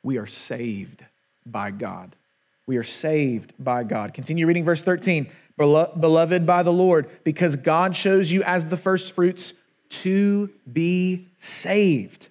we 0.01 0.17
are 0.17 0.27
saved 0.27 1.05
by 1.45 1.71
God. 1.71 2.15
We 2.65 2.77
are 2.77 2.83
saved 2.83 3.53
by 3.59 3.83
God. 3.83 4.13
Continue 4.13 4.47
reading 4.47 4.63
verse 4.63 4.83
13 4.83 5.29
beloved 5.57 6.45
by 6.45 6.63
the 6.63 6.73
Lord, 6.73 7.09
because 7.23 7.55
God 7.55 7.95
shows 7.95 8.31
you 8.31 8.41
as 8.43 8.65
the 8.65 8.77
first 8.77 9.11
fruits 9.11 9.53
to 9.89 10.49
be 10.71 11.27
saved. 11.37 12.29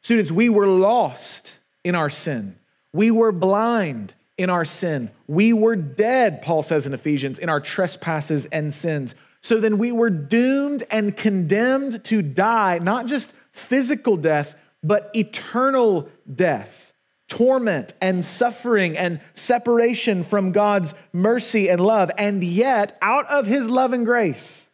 Students, 0.00 0.32
we 0.32 0.48
were 0.48 0.66
lost 0.66 1.58
in 1.84 1.94
our 1.94 2.08
sin. 2.08 2.56
We 2.92 3.10
were 3.10 3.32
blind 3.32 4.14
in 4.38 4.48
our 4.48 4.64
sin. 4.64 5.10
We 5.26 5.52
were 5.52 5.76
dead, 5.76 6.40
Paul 6.40 6.62
says 6.62 6.86
in 6.86 6.94
Ephesians, 6.94 7.38
in 7.38 7.48
our 7.48 7.60
trespasses 7.60 8.46
and 8.46 8.72
sins. 8.72 9.14
So 9.42 9.60
then 9.60 9.76
we 9.76 9.92
were 9.92 10.10
doomed 10.10 10.84
and 10.90 11.16
condemned 11.16 12.02
to 12.04 12.22
die, 12.22 12.78
not 12.78 13.06
just 13.06 13.34
physical 13.52 14.16
death, 14.16 14.54
but 14.82 15.10
eternal 15.14 16.08
death 16.32 16.87
torment 17.28 17.94
and 18.00 18.24
suffering 18.24 18.96
and 18.96 19.20
separation 19.34 20.24
from 20.24 20.52
God's 20.52 20.94
mercy 21.12 21.68
and 21.68 21.80
love. 21.80 22.10
And 22.18 22.42
yet, 22.42 22.98
out 23.02 23.26
of 23.26 23.46
his 23.46 23.68
love 23.68 23.92
and 23.92 24.04
grace, 24.04 24.70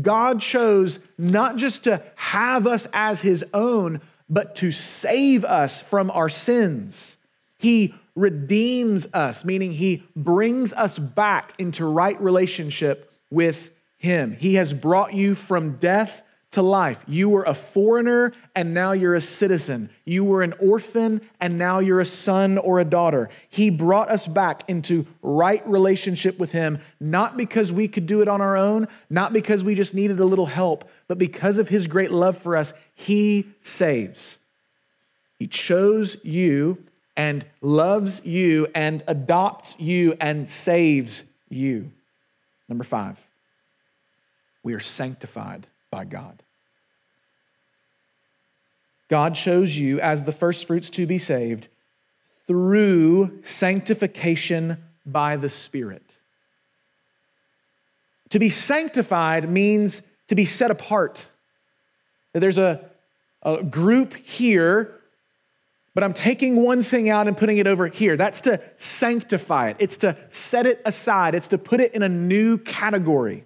God 0.00 0.40
chose 0.40 0.98
not 1.18 1.56
just 1.56 1.84
to 1.84 2.02
have 2.16 2.66
us 2.66 2.88
as 2.92 3.20
his 3.20 3.44
own, 3.52 4.00
but 4.28 4.56
to 4.56 4.72
save 4.72 5.44
us 5.44 5.82
from 5.82 6.10
our 6.10 6.30
sins. 6.30 7.18
He 7.58 7.94
redeems 8.14 9.06
us, 9.12 9.44
meaning 9.44 9.72
he 9.72 10.02
brings 10.16 10.72
us 10.72 10.98
back 10.98 11.52
into 11.58 11.84
right 11.84 12.20
relationship 12.20 13.10
with 13.30 13.70
him. 13.98 14.32
He 14.32 14.54
has 14.54 14.72
brought 14.72 15.14
you 15.14 15.34
from 15.34 15.76
death 15.76 16.22
to 16.52 16.62
life. 16.62 17.02
You 17.08 17.30
were 17.30 17.44
a 17.44 17.54
foreigner 17.54 18.32
and 18.54 18.74
now 18.74 18.92
you're 18.92 19.14
a 19.14 19.20
citizen. 19.20 19.88
You 20.04 20.22
were 20.22 20.42
an 20.42 20.54
orphan 20.60 21.22
and 21.40 21.58
now 21.58 21.78
you're 21.78 22.00
a 22.00 22.04
son 22.04 22.58
or 22.58 22.78
a 22.78 22.84
daughter. 22.84 23.30
He 23.48 23.70
brought 23.70 24.10
us 24.10 24.26
back 24.26 24.62
into 24.68 25.06
right 25.22 25.66
relationship 25.66 26.38
with 26.38 26.52
Him, 26.52 26.78
not 27.00 27.38
because 27.38 27.72
we 27.72 27.88
could 27.88 28.06
do 28.06 28.20
it 28.20 28.28
on 28.28 28.42
our 28.42 28.56
own, 28.56 28.86
not 29.08 29.32
because 29.32 29.64
we 29.64 29.74
just 29.74 29.94
needed 29.94 30.20
a 30.20 30.26
little 30.26 30.46
help, 30.46 30.88
but 31.08 31.18
because 31.18 31.58
of 31.58 31.68
His 31.68 31.86
great 31.86 32.12
love 32.12 32.36
for 32.36 32.54
us, 32.54 32.74
He 32.94 33.46
saves. 33.62 34.36
He 35.38 35.46
chose 35.46 36.18
you 36.22 36.84
and 37.16 37.46
loves 37.62 38.24
you 38.26 38.68
and 38.74 39.02
adopts 39.06 39.74
you 39.78 40.16
and 40.20 40.46
saves 40.46 41.24
you. 41.48 41.90
Number 42.68 42.84
five, 42.84 43.18
we 44.62 44.74
are 44.74 44.80
sanctified 44.80 45.66
by 45.92 46.04
God. 46.04 46.42
God 49.08 49.34
chose 49.34 49.76
you 49.76 50.00
as 50.00 50.24
the 50.24 50.32
firstfruits 50.32 50.90
to 50.90 51.06
be 51.06 51.18
saved 51.18 51.68
through 52.46 53.40
sanctification 53.42 54.82
by 55.04 55.36
the 55.36 55.50
Spirit. 55.50 56.16
To 58.30 58.38
be 58.38 58.48
sanctified 58.48 59.48
means 59.48 60.00
to 60.28 60.34
be 60.34 60.46
set 60.46 60.70
apart. 60.70 61.28
There's 62.32 62.56
a, 62.56 62.82
a 63.42 63.62
group 63.62 64.14
here, 64.14 64.94
but 65.94 66.02
I'm 66.02 66.14
taking 66.14 66.56
one 66.56 66.82
thing 66.82 67.10
out 67.10 67.28
and 67.28 67.36
putting 67.36 67.58
it 67.58 67.66
over 67.66 67.88
here. 67.88 68.16
That's 68.16 68.40
to 68.42 68.62
sanctify 68.78 69.70
it, 69.70 69.76
it's 69.78 69.98
to 69.98 70.16
set 70.30 70.64
it 70.64 70.80
aside, 70.86 71.34
it's 71.34 71.48
to 71.48 71.58
put 71.58 71.80
it 71.80 71.92
in 71.92 72.02
a 72.02 72.08
new 72.08 72.56
category. 72.56 73.44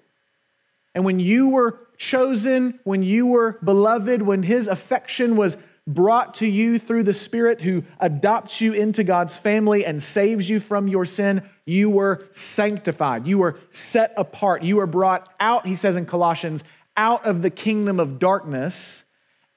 And 0.94 1.04
when 1.04 1.18
you 1.18 1.48
were 1.48 1.85
chosen, 1.96 2.80
when 2.84 3.02
you 3.02 3.26
were 3.26 3.58
beloved, 3.64 4.22
when 4.22 4.42
his 4.42 4.68
affection 4.68 5.36
was 5.36 5.56
brought 5.86 6.34
to 6.34 6.48
you 6.48 6.78
through 6.78 7.04
the 7.04 7.12
Spirit 7.12 7.60
who 7.60 7.84
adopts 8.00 8.60
you 8.60 8.72
into 8.72 9.04
God's 9.04 9.36
family 9.36 9.84
and 9.84 10.02
saves 10.02 10.50
you 10.50 10.58
from 10.58 10.88
your 10.88 11.04
sin, 11.04 11.48
you 11.64 11.88
were 11.88 12.26
sanctified. 12.32 13.26
You 13.26 13.38
were 13.38 13.58
set 13.70 14.12
apart. 14.16 14.62
You 14.62 14.76
were 14.76 14.86
brought 14.86 15.32
out, 15.38 15.66
he 15.66 15.76
says 15.76 15.96
in 15.96 16.06
Colossians, 16.06 16.64
out 16.96 17.24
of 17.26 17.42
the 17.42 17.50
kingdom 17.50 18.00
of 18.00 18.18
darkness 18.18 19.04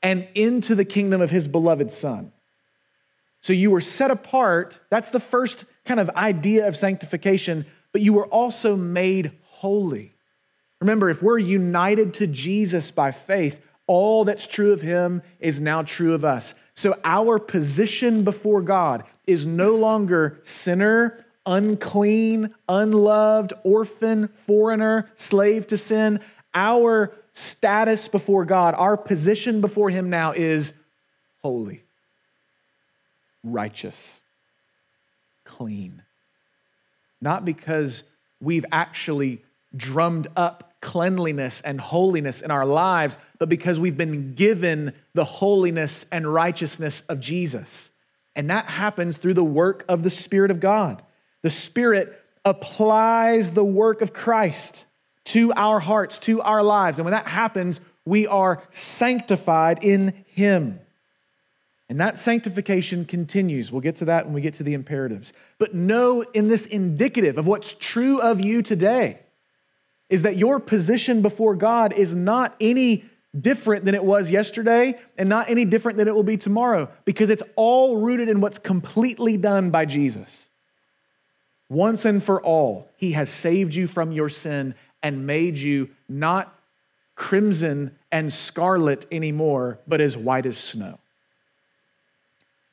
and 0.04 0.28
into 0.36 0.76
the 0.76 0.86
kingdom 0.86 1.22
of 1.22 1.32
his 1.32 1.48
beloved 1.48 1.92
Son. 1.92 2.32
So 3.42 3.54
you 3.54 3.72
were 3.72 3.82
set 3.82 4.12
apart. 4.12 4.80
That's 4.90 5.10
the 5.10 5.20
first 5.20 5.66
kind 5.86 6.00
of 6.00 6.10
idea 6.12 6.68
of 6.68 6.76
sanctification, 6.76 7.66
but 7.92 8.02
you 8.02 8.14
were 8.14 8.28
also 8.28 8.76
made 8.76 9.32
holy. 9.44 10.14
Remember, 10.80 11.10
if 11.10 11.22
we're 11.22 11.38
united 11.38 12.14
to 12.16 12.28
Jesus 12.28 12.92
by 12.92 13.12
faith, 13.12 13.62
all 13.88 14.24
that's 14.24 14.48
true 14.48 14.72
of 14.72 14.82
him 14.82 15.22
is 15.40 15.60
now 15.60 15.82
true 15.82 16.14
of 16.14 16.24
us. 16.24 16.56
So 16.76 16.98
our 17.04 17.40
position 17.40 18.24
before 18.24 18.62
God 18.62 19.04
is 19.28 19.46
no 19.46 19.76
longer 19.76 20.40
sinner, 20.44 21.26
unclean, 21.46 22.54
unloved, 22.70 23.52
orphan, 23.64 24.30
foreigner, 24.30 25.10
slave 25.16 25.68
to 25.68 25.78
sin. 25.78 26.20
Our 26.54 27.12
status 27.34 28.08
before 28.08 28.46
God, 28.46 28.76
our 28.76 28.96
position 28.96 29.60
before 29.60 29.90
him 29.90 30.10
now 30.10 30.32
is 30.32 30.74
holy, 31.42 31.82
righteous, 33.44 34.22
clean. 35.44 36.04
Not 37.22 37.44
because 37.44 38.04
we've 38.40 38.66
actually 38.72 39.42
drummed 39.76 40.28
up 40.36 40.69
cleanliness 40.82 41.62
and 41.62 41.80
holiness 41.80 42.42
in 42.42 42.52
our 42.52 42.66
lives, 42.66 43.18
but 43.38 43.50
because 43.50 43.80
we've 43.80 43.98
been 43.98 44.34
given 44.34 44.94
the 45.14 45.26
holiness 45.26 46.06
and 46.12 46.32
righteousness 46.32 47.02
of 47.10 47.20
Jesus. 47.20 47.90
And 48.36 48.50
that 48.50 48.66
happens 48.66 49.18
through 49.18 49.34
the 49.34 49.44
work 49.44 49.84
of 49.90 50.04
the 50.04 50.10
Spirit 50.10 50.52
of 50.52 50.60
God. 50.60 51.02
The 51.42 51.50
Spirit 51.50 52.22
applies 52.46 53.52
the 53.52 53.64
work 53.64 54.02
of 54.02 54.14
Christ 54.14 54.86
to 55.26 55.52
our 55.54 55.80
hearts, 55.80 56.20
to 56.20 56.42
our 56.42 56.64
lives. 56.64 57.00
And 57.00 57.06
when 57.06 57.12
that 57.12 57.28
happens, 57.28 57.82
we 58.06 58.26
are 58.28 58.64
sanctified 58.72 59.84
in 59.84 60.26
Him. 60.28 60.80
And 61.90 62.00
that 62.00 62.20
sanctification 62.20 63.04
continues. 63.04 63.72
We'll 63.72 63.82
get 63.82 63.98
to 63.98 64.06
that 64.06 64.26
when 64.26 64.34
we 64.34 64.42
get 64.42 64.54
to 64.56 64.64
the 64.64 64.74
imperatives. 64.74 65.34
But 65.58 65.74
know 65.74 66.22
in 66.22 66.48
this 66.48 66.66
indicative 66.66 67.38
of 67.38 67.48
what's 67.48 67.74
true 67.74 68.22
of 68.22 68.44
you 68.44 68.62
today 68.62 69.20
is 70.10 70.24
that 70.24 70.38
your 70.38 70.60
position 70.60 71.22
before 71.22 71.56
God 71.56 71.94
is 71.94 72.16
not 72.16 72.56
any 72.60 73.06
different 73.40 73.86
than 73.86 73.94
it 73.94 74.04
was 74.04 74.32
yesterday 74.32 74.98
and 75.18 75.30
not 75.30 75.50
any 75.50 75.66
different 75.66 75.98
than 75.98 76.08
it 76.08 76.16
will 76.16 76.24
be 76.24 76.38
tomorrow 76.38 76.90
because 77.06 77.30
it's 77.30 77.44
all 77.56 77.98
rooted 77.98 78.28
in 78.28 78.42
what's 78.42 78.58
completely 78.58 79.38
done 79.38 79.70
by 79.70 79.86
Jesus. 79.86 80.48
Once 81.70 82.06
and 82.06 82.24
for 82.24 82.42
all, 82.42 82.90
He 82.98 83.12
has 83.12 83.30
saved 83.30 83.76
you 83.76 83.86
from 83.86 84.12
your 84.12 84.30
sin 84.30 84.74
and 85.04 85.28
made 85.28 85.58
you 85.58 85.90
not 86.08 86.56
crimson 87.16 87.96
and 88.12 88.34
scarlet 88.34 89.06
anymore, 89.12 89.78
but 89.88 90.02
as 90.02 90.18
white 90.18 90.48
as 90.48 90.58
snow. 90.58 90.98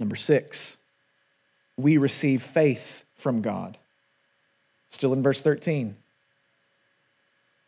Number 0.00 0.16
six, 0.16 0.78
we 1.76 1.98
receive 1.98 2.42
faith 2.42 3.04
from 3.16 3.42
God. 3.42 3.76
Still 4.88 5.12
in 5.12 5.22
verse 5.22 5.42
13 5.42 5.96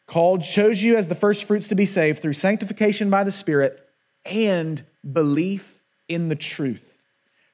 called, 0.09 0.43
chose 0.43 0.83
you 0.83 0.97
as 0.97 1.07
the 1.07 1.15
first 1.15 1.45
fruits 1.45 1.69
to 1.69 1.77
be 1.77 1.87
saved 1.87 2.21
through 2.21 2.33
sanctification 2.33 3.11
by 3.11 3.23
the 3.23 3.31
Spirit 3.31 3.89
and 4.25 4.83
belief 5.11 5.81
in 6.09 6.29
the 6.29 6.35
truth. 6.35 7.01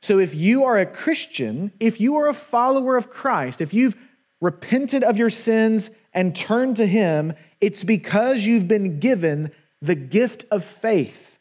So 0.00 0.18
if 0.18 0.34
you 0.34 0.64
are 0.64 0.78
a 0.78 0.86
Christian, 0.86 1.72
if 1.80 2.00
you 2.00 2.16
are 2.16 2.28
a 2.28 2.34
follower 2.34 2.96
of 2.96 3.10
Christ, 3.10 3.60
if 3.60 3.74
you've 3.74 3.96
repented 4.40 5.02
of 5.02 5.18
your 5.18 5.30
sins 5.30 5.90
and 6.12 6.34
turned 6.34 6.76
to 6.76 6.86
Him, 6.86 7.34
it's 7.60 7.84
because 7.84 8.46
you've 8.46 8.68
been 8.68 9.00
given 9.00 9.50
the 9.82 9.94
gift 9.94 10.44
of 10.50 10.64
faith 10.64 11.34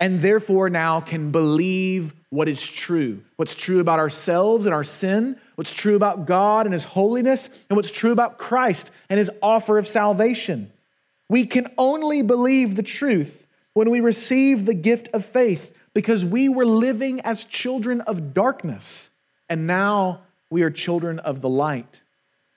and 0.00 0.20
therefore 0.20 0.70
now 0.70 1.00
can 1.00 1.30
believe 1.30 2.14
what 2.30 2.48
is 2.48 2.66
true. 2.66 3.22
What's 3.36 3.54
true 3.54 3.80
about 3.80 3.98
ourselves 3.98 4.64
and 4.64 4.74
our 4.74 4.82
sin, 4.82 5.38
what's 5.60 5.74
true 5.74 5.94
about 5.94 6.24
God 6.24 6.64
and 6.64 6.72
His 6.72 6.84
holiness, 6.84 7.50
and 7.68 7.76
what's 7.76 7.90
true 7.90 8.12
about 8.12 8.38
Christ 8.38 8.90
and 9.10 9.18
His 9.18 9.30
offer 9.42 9.76
of 9.76 9.86
salvation. 9.86 10.72
We 11.28 11.44
can 11.44 11.66
only 11.76 12.22
believe 12.22 12.76
the 12.76 12.82
truth 12.82 13.46
when 13.74 13.90
we 13.90 14.00
receive 14.00 14.64
the 14.64 14.72
gift 14.72 15.10
of 15.12 15.22
faith 15.22 15.76
because 15.92 16.24
we 16.24 16.48
were 16.48 16.64
living 16.64 17.20
as 17.20 17.44
children 17.44 18.00
of 18.00 18.32
darkness 18.32 19.10
and 19.50 19.66
now 19.66 20.22
we 20.48 20.62
are 20.62 20.70
children 20.70 21.18
of 21.18 21.42
the 21.42 21.50
light. 21.50 22.00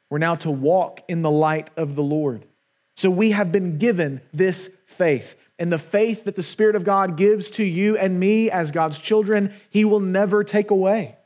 We're 0.10 0.20
now 0.20 0.36
to 0.36 0.50
walk 0.50 1.02
in 1.10 1.24
the 1.24 1.30
light 1.30 1.72
of 1.76 1.96
the 1.96 2.04
Lord. 2.04 2.46
So 2.96 3.10
we 3.10 3.32
have 3.32 3.52
been 3.52 3.80
given 3.80 4.22
this 4.32 4.70
faith 4.86 5.36
and 5.60 5.74
the 5.74 5.78
faith 5.78 6.24
that 6.24 6.38
the 6.38 6.42
Spirit 6.42 6.78
of 6.78 6.86
God 6.86 7.18
gives 7.18 7.50
to 7.50 7.66
you 7.66 7.98
and 7.98 8.18
me 8.18 8.50
as 8.50 8.72
God's 8.72 8.98
children, 8.98 9.54
He 9.70 9.84
will 9.84 10.00
never 10.00 10.46
take 10.46 10.72
away. 10.72 11.18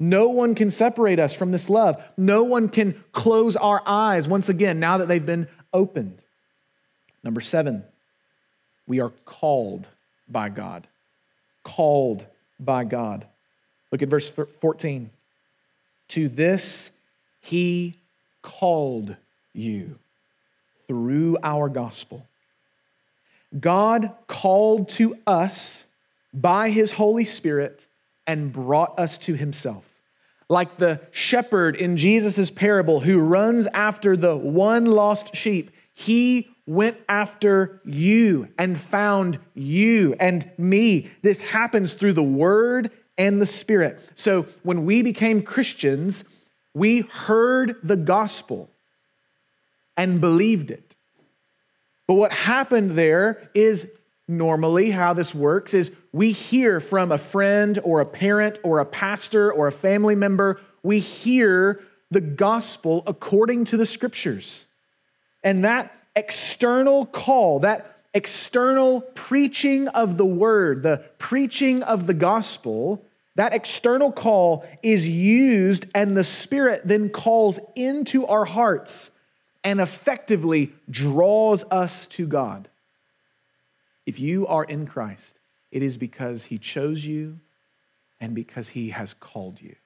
No 0.00 0.28
one 0.28 0.54
can 0.54 0.70
separate 0.70 1.18
us 1.18 1.34
from 1.34 1.50
this 1.50 1.70
love. 1.70 2.02
No 2.16 2.42
one 2.42 2.68
can 2.68 3.02
close 3.12 3.56
our 3.56 3.82
eyes 3.86 4.26
once 4.26 4.48
again 4.48 4.80
now 4.80 4.98
that 4.98 5.08
they've 5.08 5.24
been 5.24 5.48
opened. 5.72 6.22
Number 7.22 7.40
seven, 7.40 7.84
we 8.86 9.00
are 9.00 9.10
called 9.24 9.88
by 10.28 10.48
God. 10.48 10.86
Called 11.62 12.26
by 12.58 12.84
God. 12.84 13.26
Look 13.92 14.02
at 14.02 14.08
verse 14.08 14.28
14. 14.28 15.10
To 16.08 16.28
this 16.28 16.90
he 17.40 17.94
called 18.42 19.16
you 19.54 19.98
through 20.86 21.38
our 21.42 21.68
gospel 21.68 22.26
God 23.58 24.12
called 24.26 24.88
to 24.90 25.16
us 25.26 25.84
by 26.32 26.70
his 26.70 26.92
Holy 26.92 27.24
Spirit 27.24 27.86
and 28.26 28.52
brought 28.52 28.98
us 28.98 29.18
to 29.18 29.34
himself. 29.34 29.88
Like 30.48 30.76
the 30.76 31.00
shepherd 31.10 31.76
in 31.76 31.96
Jesus' 31.96 32.50
parable 32.50 33.00
who 33.00 33.18
runs 33.18 33.66
after 33.68 34.16
the 34.16 34.36
one 34.36 34.86
lost 34.86 35.34
sheep, 35.34 35.70
he 35.92 36.48
went 36.66 36.98
after 37.08 37.80
you 37.84 38.48
and 38.58 38.78
found 38.78 39.38
you 39.54 40.14
and 40.18 40.50
me. 40.58 41.10
This 41.22 41.42
happens 41.42 41.92
through 41.92 42.14
the 42.14 42.22
word 42.22 42.90
and 43.16 43.40
the 43.40 43.46
spirit. 43.46 44.00
So 44.14 44.46
when 44.62 44.84
we 44.84 45.02
became 45.02 45.42
Christians, 45.42 46.24
we 46.74 47.00
heard 47.02 47.76
the 47.82 47.96
gospel 47.96 48.70
and 49.96 50.20
believed 50.20 50.70
it. 50.70 50.96
But 52.06 52.14
what 52.14 52.32
happened 52.32 52.92
there 52.92 53.50
is 53.54 53.90
normally 54.26 54.90
how 54.90 55.12
this 55.12 55.34
works 55.34 55.74
is 55.74 55.90
we 56.12 56.32
hear 56.32 56.80
from 56.80 57.12
a 57.12 57.18
friend 57.18 57.78
or 57.84 58.00
a 58.00 58.06
parent 58.06 58.58
or 58.62 58.78
a 58.78 58.86
pastor 58.86 59.52
or 59.52 59.66
a 59.66 59.72
family 59.72 60.14
member, 60.14 60.60
we 60.82 61.00
hear 61.00 61.82
the 62.10 62.20
gospel 62.20 63.02
according 63.06 63.64
to 63.66 63.76
the 63.76 63.86
scriptures. 63.86 64.66
And 65.42 65.64
that 65.64 65.92
external 66.16 67.06
call, 67.06 67.60
that 67.60 67.98
external 68.14 69.00
preaching 69.00 69.88
of 69.88 70.16
the 70.16 70.24
word, 70.24 70.82
the 70.82 71.04
preaching 71.18 71.82
of 71.82 72.06
the 72.06 72.14
gospel, 72.14 73.04
that 73.34 73.52
external 73.52 74.12
call 74.12 74.64
is 74.82 75.08
used, 75.08 75.86
and 75.94 76.16
the 76.16 76.24
Spirit 76.24 76.82
then 76.84 77.10
calls 77.10 77.58
into 77.74 78.26
our 78.26 78.44
hearts 78.44 79.10
and 79.64 79.80
effectively 79.80 80.72
draws 80.88 81.64
us 81.64 82.06
to 82.06 82.26
God. 82.26 82.68
If 84.06 84.20
you 84.20 84.46
are 84.46 84.64
in 84.64 84.86
Christ, 84.86 85.38
it 85.70 85.82
is 85.82 85.96
because 85.96 86.44
he 86.44 86.58
chose 86.58 87.04
you 87.04 87.40
and 88.20 88.34
because 88.34 88.70
he 88.70 88.90
has 88.90 89.14
called 89.14 89.60
you. 89.60 89.76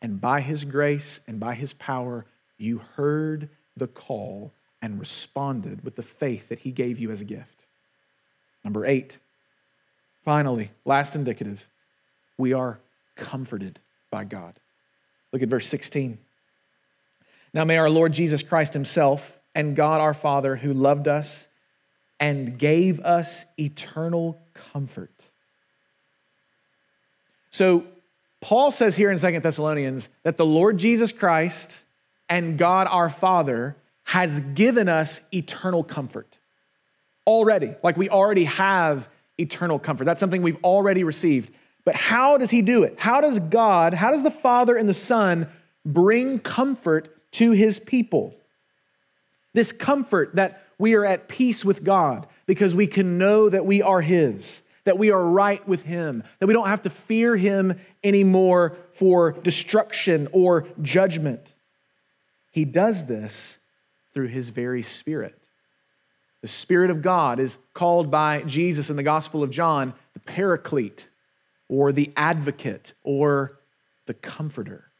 And 0.00 0.20
by 0.20 0.40
his 0.40 0.64
grace 0.64 1.20
and 1.26 1.38
by 1.38 1.54
his 1.54 1.72
power, 1.72 2.26
you 2.58 2.78
heard 2.96 3.48
the 3.76 3.86
call 3.86 4.52
and 4.80 4.98
responded 4.98 5.84
with 5.84 5.96
the 5.96 6.02
faith 6.02 6.48
that 6.48 6.60
he 6.60 6.70
gave 6.72 6.98
you 6.98 7.10
as 7.10 7.20
a 7.20 7.24
gift. 7.24 7.66
Number 8.64 8.84
eight, 8.84 9.18
finally, 10.24 10.70
last 10.84 11.14
indicative, 11.14 11.66
we 12.36 12.52
are 12.52 12.80
comforted 13.16 13.78
by 14.10 14.24
God. 14.24 14.54
Look 15.32 15.42
at 15.42 15.48
verse 15.48 15.66
16. 15.66 16.18
Now 17.54 17.64
may 17.64 17.76
our 17.76 17.90
Lord 17.90 18.12
Jesus 18.12 18.42
Christ 18.42 18.72
Himself 18.72 19.40
and 19.54 19.76
God 19.76 20.00
our 20.00 20.14
Father, 20.14 20.56
who 20.56 20.72
loved 20.72 21.08
us 21.08 21.48
and 22.22 22.58
gave 22.58 23.00
us 23.00 23.44
eternal 23.58 24.40
comfort. 24.54 25.26
So, 27.50 27.84
Paul 28.40 28.70
says 28.70 28.96
here 28.96 29.10
in 29.10 29.18
Second 29.18 29.42
Thessalonians 29.42 30.08
that 30.22 30.38
the 30.38 30.46
Lord 30.46 30.78
Jesus 30.78 31.12
Christ 31.12 31.84
and 32.30 32.56
God 32.56 32.86
our 32.88 33.10
Father 33.10 33.76
has 34.04 34.40
given 34.40 34.88
us 34.88 35.20
eternal 35.34 35.84
comfort 35.84 36.38
already. 37.26 37.74
Like 37.82 37.98
we 37.98 38.08
already 38.08 38.44
have 38.44 39.06
eternal 39.38 39.78
comfort. 39.78 40.04
That's 40.04 40.18
something 40.18 40.40
we've 40.40 40.64
already 40.64 41.04
received. 41.04 41.52
But 41.84 41.94
how 41.94 42.38
does 42.38 42.50
he 42.50 42.62
do 42.62 42.82
it? 42.84 42.98
How 42.98 43.20
does 43.20 43.38
God, 43.38 43.92
how 43.92 44.10
does 44.10 44.22
the 44.22 44.30
Father 44.30 44.76
and 44.76 44.88
the 44.88 44.94
Son 44.94 45.46
bring 45.84 46.38
comfort 46.38 47.16
to 47.32 47.52
his 47.52 47.78
people. 47.78 48.34
This 49.54 49.72
comfort 49.72 50.34
that 50.36 50.66
we 50.82 50.96
are 50.96 51.04
at 51.04 51.28
peace 51.28 51.64
with 51.64 51.84
God 51.84 52.26
because 52.44 52.74
we 52.74 52.88
can 52.88 53.16
know 53.16 53.48
that 53.48 53.64
we 53.64 53.82
are 53.82 54.00
his, 54.00 54.62
that 54.82 54.98
we 54.98 55.12
are 55.12 55.24
right 55.24 55.66
with 55.68 55.82
him, 55.82 56.24
that 56.40 56.48
we 56.48 56.52
don't 56.52 56.66
have 56.66 56.82
to 56.82 56.90
fear 56.90 57.36
him 57.36 57.78
anymore 58.02 58.76
for 58.90 59.30
destruction 59.30 60.26
or 60.32 60.66
judgment. 60.82 61.54
He 62.50 62.64
does 62.64 63.06
this 63.06 63.60
through 64.12 64.26
his 64.26 64.48
very 64.48 64.82
spirit. 64.82 65.38
The 66.40 66.48
Spirit 66.48 66.90
of 66.90 67.00
God 67.00 67.38
is 67.38 67.58
called 67.74 68.10
by 68.10 68.42
Jesus 68.42 68.90
in 68.90 68.96
the 68.96 69.04
Gospel 69.04 69.44
of 69.44 69.50
John 69.50 69.94
the 70.14 70.20
Paraclete 70.20 71.06
or 71.68 71.92
the 71.92 72.12
Advocate 72.16 72.92
or 73.04 73.56
the 74.06 74.14
Comforter. 74.14 74.91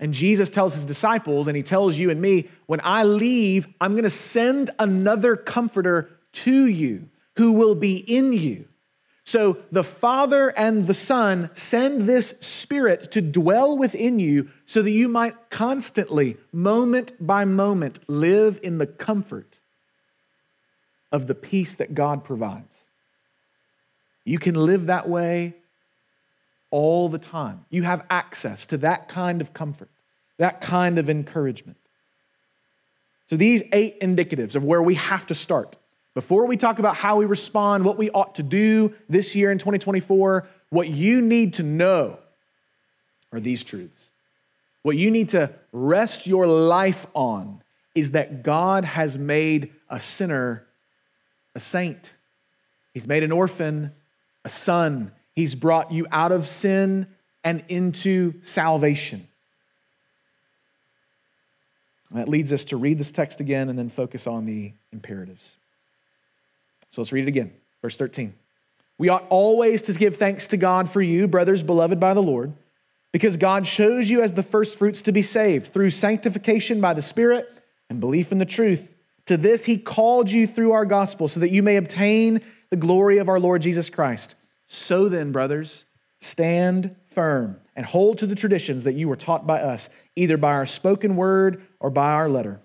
And 0.00 0.14
Jesus 0.14 0.48
tells 0.48 0.72
his 0.72 0.86
disciples, 0.86 1.46
and 1.46 1.54
he 1.54 1.62
tells 1.62 1.98
you 1.98 2.10
and 2.10 2.20
me, 2.20 2.48
when 2.66 2.80
I 2.82 3.04
leave, 3.04 3.68
I'm 3.80 3.92
going 3.92 4.04
to 4.04 4.10
send 4.10 4.70
another 4.78 5.36
comforter 5.36 6.10
to 6.32 6.66
you 6.66 7.08
who 7.36 7.52
will 7.52 7.74
be 7.74 7.96
in 7.96 8.32
you. 8.32 8.66
So 9.24 9.58
the 9.70 9.84
Father 9.84 10.48
and 10.48 10.86
the 10.86 10.94
Son 10.94 11.50
send 11.52 12.08
this 12.08 12.34
Spirit 12.40 13.12
to 13.12 13.20
dwell 13.20 13.76
within 13.76 14.18
you 14.18 14.48
so 14.64 14.80
that 14.82 14.90
you 14.90 15.06
might 15.06 15.50
constantly, 15.50 16.38
moment 16.50 17.12
by 17.24 17.44
moment, 17.44 18.00
live 18.08 18.58
in 18.62 18.78
the 18.78 18.86
comfort 18.86 19.58
of 21.12 21.26
the 21.26 21.34
peace 21.34 21.74
that 21.74 21.94
God 21.94 22.24
provides. 22.24 22.86
You 24.24 24.38
can 24.38 24.54
live 24.54 24.86
that 24.86 25.08
way 25.08 25.54
all 26.70 27.08
the 27.08 27.18
time. 27.18 27.64
You 27.70 27.82
have 27.82 28.04
access 28.10 28.66
to 28.66 28.78
that 28.78 29.08
kind 29.08 29.40
of 29.40 29.52
comfort, 29.52 29.88
that 30.38 30.60
kind 30.60 30.98
of 30.98 31.10
encouragement. 31.10 31.76
So, 33.26 33.36
these 33.36 33.62
eight 33.72 34.00
indicatives 34.00 34.56
of 34.56 34.64
where 34.64 34.82
we 34.82 34.94
have 34.94 35.26
to 35.28 35.34
start. 35.34 35.76
Before 36.14 36.46
we 36.46 36.56
talk 36.56 36.80
about 36.80 36.96
how 36.96 37.16
we 37.16 37.24
respond, 37.24 37.84
what 37.84 37.96
we 37.96 38.10
ought 38.10 38.34
to 38.34 38.42
do 38.42 38.94
this 39.08 39.36
year 39.36 39.52
in 39.52 39.58
2024, 39.58 40.48
what 40.70 40.88
you 40.88 41.22
need 41.22 41.54
to 41.54 41.62
know 41.62 42.18
are 43.32 43.38
these 43.38 43.62
truths. 43.62 44.10
What 44.82 44.96
you 44.96 45.10
need 45.10 45.28
to 45.30 45.50
rest 45.72 46.26
your 46.26 46.46
life 46.46 47.06
on 47.14 47.62
is 47.94 48.12
that 48.12 48.42
God 48.42 48.84
has 48.84 49.16
made 49.16 49.72
a 49.88 50.00
sinner 50.00 50.66
a 51.54 51.60
saint. 51.60 52.14
He's 52.94 53.06
made 53.06 53.22
an 53.22 53.32
orphan 53.32 53.92
a 54.44 54.48
son. 54.48 55.12
He's 55.34 55.54
brought 55.54 55.92
you 55.92 56.06
out 56.10 56.32
of 56.32 56.46
sin 56.48 57.06
and 57.44 57.64
into 57.68 58.34
salvation. 58.42 59.26
that 62.12 62.28
leads 62.28 62.52
us 62.52 62.64
to 62.64 62.76
read 62.76 62.98
this 62.98 63.12
text 63.12 63.40
again 63.40 63.68
and 63.68 63.78
then 63.78 63.88
focus 63.88 64.26
on 64.26 64.44
the 64.44 64.72
imperatives. 64.92 65.56
So 66.90 67.00
let's 67.00 67.12
read 67.12 67.24
it 67.24 67.28
again. 67.28 67.52
Verse 67.82 67.96
13. 67.96 68.34
We 68.98 69.08
ought 69.08 69.24
always 69.30 69.80
to 69.82 69.94
give 69.94 70.16
thanks 70.16 70.48
to 70.48 70.56
God 70.56 70.90
for 70.90 71.00
you, 71.00 71.26
brothers 71.26 71.62
beloved 71.62 71.98
by 72.00 72.12
the 72.12 72.22
Lord, 72.22 72.52
because 73.12 73.36
God 73.36 73.66
shows 73.66 74.10
you 74.10 74.22
as 74.22 74.34
the 74.34 74.42
firstfruits 74.42 75.02
to 75.02 75.12
be 75.12 75.22
saved 75.22 75.72
through 75.72 75.90
sanctification 75.90 76.80
by 76.80 76.92
the 76.92 77.00
Spirit 77.00 77.48
and 77.88 78.00
belief 78.00 78.30
in 78.32 78.38
the 78.38 78.44
truth. 78.44 78.94
To 79.26 79.36
this 79.36 79.64
he 79.64 79.78
called 79.78 80.30
you 80.30 80.46
through 80.46 80.72
our 80.72 80.84
gospel, 80.84 81.28
so 81.28 81.40
that 81.40 81.50
you 81.50 81.62
may 81.62 81.76
obtain 81.76 82.40
the 82.68 82.76
glory 82.76 83.18
of 83.18 83.28
our 83.28 83.40
Lord 83.40 83.62
Jesus 83.62 83.88
Christ. 83.88 84.34
So 84.72 85.08
then, 85.08 85.32
brothers, 85.32 85.84
stand 86.20 86.94
firm 87.08 87.58
and 87.74 87.84
hold 87.84 88.18
to 88.18 88.26
the 88.28 88.36
traditions 88.36 88.84
that 88.84 88.92
you 88.92 89.08
were 89.08 89.16
taught 89.16 89.44
by 89.44 89.60
us, 89.60 89.90
either 90.14 90.36
by 90.36 90.52
our 90.52 90.64
spoken 90.64 91.16
word 91.16 91.66
or 91.80 91.90
by 91.90 92.12
our 92.12 92.28
letter. 92.28 92.60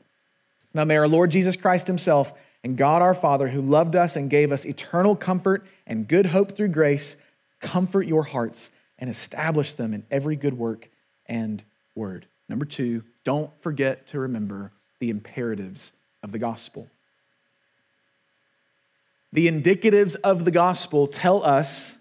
Now 0.71 0.83
may 0.83 0.97
our 0.97 1.07
Lord 1.07 1.31
Jesus 1.31 1.55
Christ 1.55 1.87
himself 1.87 2.31
and 2.63 2.77
God 2.77 3.01
our 3.01 3.15
Father, 3.15 3.47
who 3.47 3.59
loved 3.59 3.95
us 3.95 4.15
and 4.15 4.29
gave 4.29 4.51
us 4.51 4.65
eternal 4.65 5.15
comfort 5.15 5.65
and 5.87 6.07
good 6.07 6.27
hope 6.27 6.51
through 6.51 6.67
grace, 6.67 7.17
comfort 7.59 8.03
your 8.03 8.23
hearts 8.23 8.69
and 8.99 9.09
establish 9.09 9.73
them 9.73 9.91
in 9.91 10.05
every 10.11 10.35
good 10.35 10.59
work 10.59 10.91
and 11.25 11.63
word. 11.95 12.27
Number 12.47 12.65
two, 12.65 13.03
don't 13.23 13.49
forget 13.63 14.05
to 14.07 14.19
remember 14.19 14.71
the 14.99 15.09
imperatives 15.09 15.91
of 16.21 16.31
the 16.31 16.39
gospel. 16.39 16.87
The 19.35 19.51
indicatives 19.51 20.15
of 20.23 20.45
the 20.45 20.51
gospel 20.51 21.07
tell 21.07 21.43
us 21.43 21.97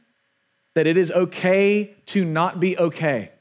that 0.74 0.86
it 0.86 0.96
is 0.96 1.10
okay 1.10 1.92
to 2.06 2.24
not 2.24 2.60
be 2.60 2.78
okay. 2.78 3.32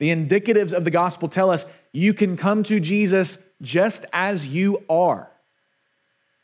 The 0.00 0.08
indicatives 0.08 0.72
of 0.72 0.82
the 0.84 0.90
gospel 0.90 1.28
tell 1.28 1.48
us 1.50 1.64
you 1.92 2.12
can 2.12 2.36
come 2.36 2.64
to 2.64 2.80
Jesus 2.80 3.38
just 3.62 4.04
as 4.12 4.48
you 4.48 4.82
are. 4.90 5.30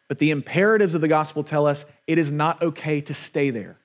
But 0.06 0.20
the 0.20 0.30
imperatives 0.30 0.94
of 0.94 1.00
the 1.00 1.08
gospel 1.08 1.42
tell 1.42 1.66
us 1.66 1.84
it 2.06 2.18
is 2.18 2.32
not 2.32 2.62
okay 2.62 3.00
to 3.00 3.12
stay 3.12 3.50
there. 3.50 3.76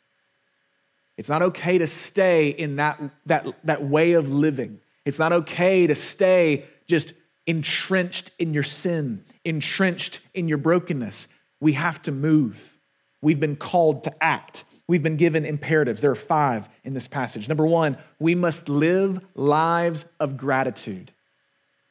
It's 1.18 1.30
not 1.30 1.42
okay 1.42 1.80
to 1.80 1.88
stay 1.88 2.50
in 2.50 2.76
that, 2.76 3.02
that, 3.26 3.48
that 3.64 3.84
way 3.84 4.12
of 4.12 4.32
living. 4.32 4.80
It's 5.06 5.18
not 5.18 5.34
okay 5.34 5.88
to 5.88 5.96
stay 5.96 6.66
just 6.86 7.14
entrenched 7.48 8.30
in 8.38 8.54
your 8.54 8.62
sin, 8.62 9.26
entrenched 9.44 10.20
in 10.36 10.48
your 10.48 10.60
brokenness. 10.60 11.28
We 11.62 11.74
have 11.74 12.02
to 12.02 12.12
move. 12.12 12.78
We've 13.22 13.40
been 13.40 13.56
called 13.56 14.04
to 14.04 14.24
act. 14.24 14.66
We've 14.88 15.04
been 15.04 15.16
given 15.16 15.46
imperatives. 15.46 16.02
There 16.02 16.12
are 16.12 16.16
five 16.16 16.68
in 16.84 16.94
this 16.94 17.08
passage. 17.08 17.48
Number 17.48 17.66
one, 17.66 17.98
we 18.20 18.36
must 18.36 18.68
live 18.68 19.24
lives 19.36 20.04
of 20.20 20.36
gratitude. 20.36 21.14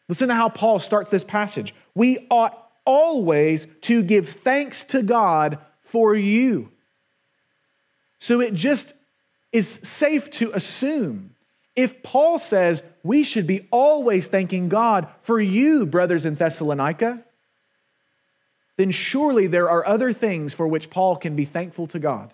Listen 0.09 0.29
to 0.29 0.35
how 0.35 0.51
Paul 0.51 0.81
starts 0.81 1.11
this 1.11 1.25
passage. 1.25 1.73
We 1.95 2.27
ought 2.31 2.71
always 2.85 3.67
to 3.83 4.03
give 4.03 4.29
thanks 4.29 4.85
to 4.85 5.03
God 5.03 5.59
for 5.83 6.15
you. 6.15 6.73
So 8.19 8.41
it 8.41 8.53
just 8.53 8.93
is 9.53 9.69
safe 9.69 10.31
to 10.33 10.51
assume 10.53 11.37
if 11.77 12.03
Paul 12.03 12.39
says 12.39 12.83
we 13.03 13.23
should 13.23 13.47
be 13.47 13.67
always 13.71 14.29
thanking 14.29 14.69
God 14.69 15.09
for 15.23 15.41
you, 15.41 15.87
brothers 15.87 16.27
in 16.27 16.35
Thessalonica, 16.35 17.25
then 18.81 18.91
surely 18.91 19.47
there 19.47 19.69
are 19.69 19.87
other 19.87 20.11
things 20.11 20.55
for 20.55 20.67
which 20.67 20.89
Paul 20.89 21.15
can 21.17 21.37
be 21.37 21.45
thankful 21.45 21.87
to 21.89 21.99
God. 21.99 22.33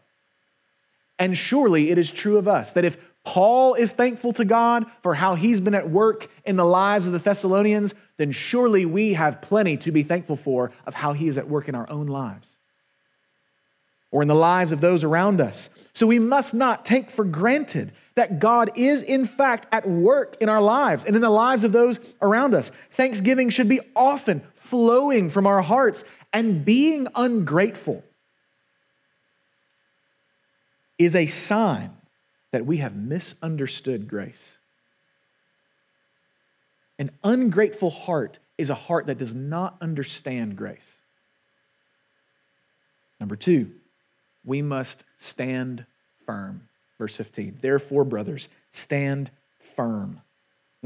And 1.18 1.36
surely 1.36 1.90
it 1.90 1.98
is 1.98 2.12
true 2.12 2.38
of 2.38 2.46
us 2.46 2.72
that 2.74 2.84
if 2.84 2.96
Paul 3.24 3.74
is 3.74 3.90
thankful 3.90 4.32
to 4.34 4.44
God 4.44 4.86
for 5.02 5.16
how 5.16 5.34
he's 5.34 5.60
been 5.60 5.74
at 5.74 5.90
work 5.90 6.28
in 6.44 6.54
the 6.54 6.64
lives 6.64 7.08
of 7.08 7.12
the 7.12 7.18
Thessalonians, 7.18 7.96
then 8.16 8.30
surely 8.30 8.86
we 8.86 9.14
have 9.14 9.42
plenty 9.42 9.76
to 9.78 9.90
be 9.90 10.04
thankful 10.04 10.36
for 10.36 10.70
of 10.86 10.94
how 10.94 11.14
he 11.14 11.26
is 11.26 11.36
at 11.36 11.48
work 11.48 11.68
in 11.68 11.74
our 11.74 11.90
own 11.90 12.06
lives 12.06 12.56
or 14.12 14.22
in 14.22 14.28
the 14.28 14.34
lives 14.34 14.70
of 14.70 14.80
those 14.80 15.02
around 15.02 15.40
us. 15.40 15.68
So 15.94 16.06
we 16.06 16.20
must 16.20 16.54
not 16.54 16.84
take 16.84 17.10
for 17.10 17.24
granted 17.24 17.92
that 18.14 18.38
God 18.38 18.70
is, 18.76 19.02
in 19.02 19.26
fact, 19.26 19.66
at 19.72 19.86
work 19.86 20.36
in 20.40 20.48
our 20.48 20.62
lives 20.62 21.04
and 21.04 21.14
in 21.14 21.22
the 21.22 21.28
lives 21.28 21.64
of 21.64 21.72
those 21.72 22.00
around 22.22 22.54
us. 22.54 22.72
Thanksgiving 22.92 23.50
should 23.50 23.68
be 23.68 23.80
often 23.94 24.42
flowing 24.54 25.28
from 25.28 25.46
our 25.46 25.60
hearts, 25.60 26.02
and 26.36 26.66
being 26.66 27.08
ungrateful 27.14 28.04
is 30.98 31.16
a 31.16 31.24
sign 31.24 31.96
that 32.52 32.66
we 32.66 32.76
have 32.76 32.94
misunderstood 32.94 34.06
grace. 34.06 34.58
An 36.98 37.10
ungrateful 37.24 37.88
heart 37.88 38.38
is 38.58 38.68
a 38.68 38.74
heart 38.74 39.06
that 39.06 39.16
does 39.16 39.34
not 39.34 39.78
understand 39.80 40.56
grace. 40.56 40.98
Number 43.18 43.36
two, 43.36 43.70
we 44.44 44.60
must 44.60 45.04
stand 45.16 45.86
firm. 46.26 46.68
Verse 46.98 47.16
15. 47.16 47.60
Therefore, 47.62 48.04
brothers, 48.04 48.50
stand 48.68 49.30
firm. 49.58 50.20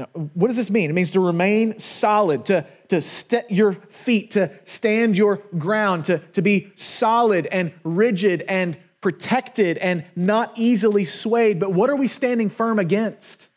Now, 0.01 0.07
what 0.33 0.47
does 0.47 0.57
this 0.57 0.71
mean? 0.71 0.89
It 0.89 0.93
means 0.93 1.11
to 1.11 1.19
remain 1.19 1.77
solid, 1.77 2.45
to, 2.45 2.65
to 2.87 3.01
set 3.01 3.51
your 3.51 3.73
feet, 3.73 4.31
to 4.31 4.49
stand 4.63 5.15
your 5.15 5.43
ground, 5.59 6.05
to, 6.05 6.17
to 6.33 6.41
be 6.41 6.71
solid 6.75 7.45
and 7.45 7.71
rigid 7.83 8.41
and 8.47 8.79
protected 8.99 9.77
and 9.77 10.03
not 10.15 10.53
easily 10.55 11.05
swayed. 11.05 11.59
But 11.59 11.73
what 11.73 11.91
are 11.91 11.95
we 11.95 12.07
standing 12.07 12.49
firm 12.49 12.79
against? 12.79 13.47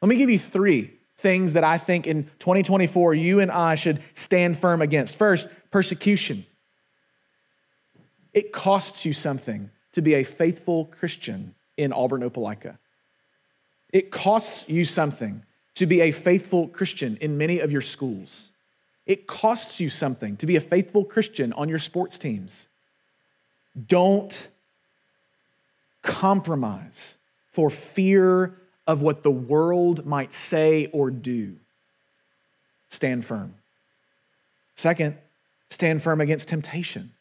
Let 0.00 0.08
me 0.08 0.16
give 0.16 0.28
you 0.28 0.40
three 0.40 0.92
things 1.18 1.52
that 1.52 1.62
I 1.62 1.78
think 1.78 2.08
in 2.08 2.24
2024 2.40 3.14
you 3.14 3.38
and 3.38 3.52
I 3.52 3.76
should 3.76 4.02
stand 4.12 4.58
firm 4.58 4.82
against. 4.82 5.14
First, 5.14 5.46
persecution. 5.70 6.44
It 8.34 8.50
costs 8.50 9.04
you 9.04 9.12
something 9.12 9.70
to 9.92 10.02
be 10.02 10.14
a 10.14 10.24
faithful 10.24 10.86
Christian 10.86 11.54
in 11.76 11.92
Auburn, 11.92 12.28
Opelika. 12.28 12.78
It 13.92 14.10
costs 14.10 14.68
you 14.68 14.84
something 14.84 15.44
to 15.74 15.86
be 15.86 16.00
a 16.02 16.10
faithful 16.10 16.68
Christian 16.68 17.16
in 17.20 17.38
many 17.38 17.58
of 17.58 17.72
your 17.72 17.80
schools. 17.80 18.50
It 19.06 19.26
costs 19.26 19.80
you 19.80 19.88
something 19.88 20.36
to 20.36 20.46
be 20.46 20.56
a 20.56 20.60
faithful 20.60 21.04
Christian 21.04 21.52
on 21.54 21.68
your 21.68 21.78
sports 21.78 22.18
teams. 22.18 22.68
Don't 23.88 24.48
compromise 26.02 27.16
for 27.50 27.70
fear 27.70 28.56
of 28.86 29.02
what 29.02 29.22
the 29.22 29.30
world 29.30 30.04
might 30.04 30.32
say 30.32 30.86
or 30.86 31.10
do. 31.10 31.56
Stand 32.88 33.24
firm. 33.24 33.54
Second, 34.76 35.16
stand 35.68 36.02
firm 36.02 36.20
against 36.20 36.48
temptation. 36.48 37.12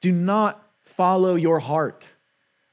Do 0.00 0.12
not 0.12 0.62
follow 0.84 1.34
your 1.34 1.58
heart 1.58 2.08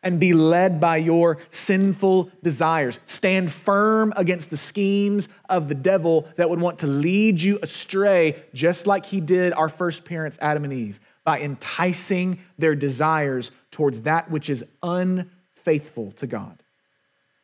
and 0.03 0.19
be 0.19 0.33
led 0.33 0.79
by 0.79 0.97
your 0.97 1.39
sinful 1.49 2.29
desires. 2.43 2.99
Stand 3.05 3.51
firm 3.51 4.13
against 4.15 4.49
the 4.49 4.57
schemes 4.57 5.27
of 5.49 5.67
the 5.67 5.75
devil 5.75 6.27
that 6.35 6.49
would 6.49 6.59
want 6.59 6.79
to 6.79 6.87
lead 6.87 7.41
you 7.41 7.57
astray, 7.63 8.43
just 8.53 8.85
like 8.85 9.05
he 9.05 9.21
did 9.21 9.53
our 9.53 9.69
first 9.69 10.05
parents, 10.05 10.37
Adam 10.41 10.63
and 10.63 10.73
Eve, 10.73 10.99
by 11.23 11.39
enticing 11.39 12.39
their 12.57 12.75
desires 12.75 13.51
towards 13.71 14.01
that 14.01 14.29
which 14.29 14.49
is 14.49 14.63
unfaithful 14.83 16.11
to 16.11 16.27
God. 16.27 16.61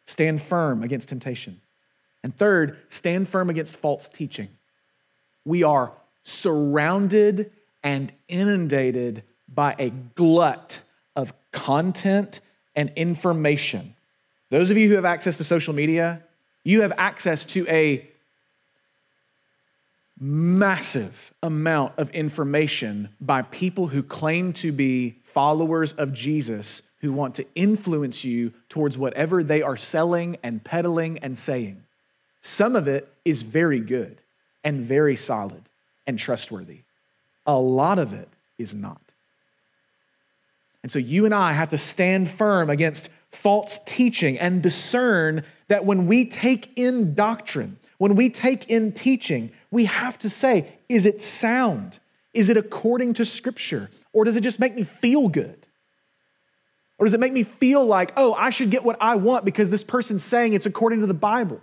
Stand 0.06 0.41
firm 0.41 0.84
against 0.84 1.10
temptation. 1.10 1.62
And 2.24 2.36
third, 2.36 2.78
stand 2.89 3.28
firm 3.28 3.50
against 3.50 3.78
false 3.78 4.10
teaching. 4.10 4.50
We 5.45 5.63
are 5.63 5.93
surrounded 6.24 7.52
and 7.84 8.12
inundated 8.28 9.24
by 9.48 9.76
a 9.80 9.89
glut 9.89 10.84
of 11.15 11.34
content 11.52 12.41
and 12.79 12.93
information. 12.95 13.93
Those 14.51 14.71
of 14.71 14.77
you 14.77 14.87
who 14.87 14.95
have 14.95 15.03
access 15.03 15.35
to 15.35 15.43
social 15.43 15.75
media, 15.75 16.23
you 16.63 16.81
have 16.83 16.93
access 16.97 17.43
to 17.47 17.67
a 17.67 18.07
massive 20.17 21.33
amount 21.43 21.91
of 21.97 22.09
information 22.11 23.09
by 23.19 23.41
people 23.41 23.87
who 23.87 24.01
claim 24.01 24.53
to 24.53 24.71
be 24.71 25.17
followers 25.25 25.91
of 25.91 26.13
Jesus 26.13 26.81
who 27.01 27.11
want 27.11 27.35
to 27.35 27.45
influence 27.53 28.23
you 28.23 28.53
towards 28.69 28.97
whatever 28.97 29.43
they 29.43 29.61
are 29.61 29.75
selling 29.75 30.37
and 30.41 30.63
peddling 30.63 31.17
and 31.17 31.37
saying. 31.37 31.83
Some 32.41 32.77
of 32.77 32.87
it 32.87 33.11
is 33.25 33.41
very 33.41 33.81
good 33.81 34.21
and 34.63 34.79
very 34.79 35.17
solid 35.17 35.63
and 36.07 36.17
trustworthy. 36.17 36.79
A 37.45 37.57
lot 37.57 37.99
of 37.99 38.13
it 38.13 38.29
is 38.57 38.73
not. 38.73 39.01
And 40.83 40.91
so 40.91 40.99
you 40.99 41.25
and 41.25 41.33
I 41.33 41.53
have 41.53 41.69
to 41.69 41.77
stand 41.77 42.29
firm 42.29 42.69
against 42.69 43.09
false 43.31 43.79
teaching 43.85 44.39
and 44.39 44.61
discern 44.61 45.43
that 45.67 45.85
when 45.85 46.07
we 46.07 46.25
take 46.25 46.77
in 46.77 47.13
doctrine, 47.13 47.77
when 47.97 48.15
we 48.15 48.29
take 48.29 48.69
in 48.69 48.91
teaching, 48.91 49.51
we 49.71 49.85
have 49.85 50.17
to 50.19 50.29
say, 50.29 50.73
is 50.87 51.05
it 51.05 51.21
sound? 51.21 51.99
Is 52.33 52.49
it 52.49 52.57
according 52.57 53.13
to 53.15 53.25
Scripture? 53.25 53.89
Or 54.13 54.23
does 54.23 54.35
it 54.35 54.41
just 54.41 54.59
make 54.59 54.75
me 54.75 54.83
feel 54.83 55.27
good? 55.27 55.65
Or 56.97 57.05
does 57.05 57.13
it 57.13 57.19
make 57.19 57.33
me 57.33 57.43
feel 57.43 57.85
like, 57.85 58.11
oh, 58.17 58.33
I 58.33 58.49
should 58.49 58.71
get 58.71 58.83
what 58.83 58.97
I 58.99 59.15
want 59.15 59.45
because 59.45 59.69
this 59.69 59.83
person's 59.83 60.23
saying 60.23 60.53
it's 60.53 60.65
according 60.65 61.01
to 61.01 61.07
the 61.07 61.13
Bible? 61.13 61.61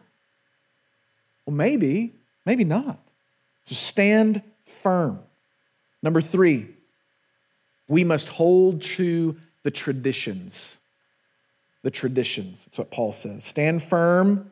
Well, 1.44 1.54
maybe, 1.56 2.14
maybe 2.44 2.64
not. 2.64 2.98
So 3.64 3.74
stand 3.74 4.42
firm. 4.64 5.20
Number 6.02 6.20
three, 6.20 6.68
we 7.88 8.04
must 8.04 8.28
hold 8.28 8.82
to 8.82 9.36
the 9.62 9.70
traditions. 9.70 10.78
The 11.82 11.90
traditions. 11.90 12.64
That's 12.64 12.78
what 12.78 12.90
Paul 12.90 13.12
says. 13.12 13.44
Stand 13.44 13.82
firm 13.82 14.50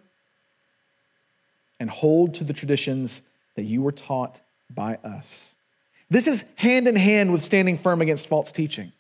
and 1.81 1.91
hold 1.91 2.35
to 2.35 2.45
the 2.45 2.53
traditions 2.53 3.23
that 3.57 3.65
you 3.65 3.83
were 3.83 3.93
taught 3.93 4.41
by 4.73 4.97
us. 5.05 5.55
This 6.11 6.27
is 6.29 6.45
hand 6.57 6.87
in 6.87 6.97
hand 6.97 7.33
with 7.33 7.45
standing 7.45 7.77
firm 7.77 8.01
against 8.01 8.27
false 8.27 8.53
teaching, 8.53 8.93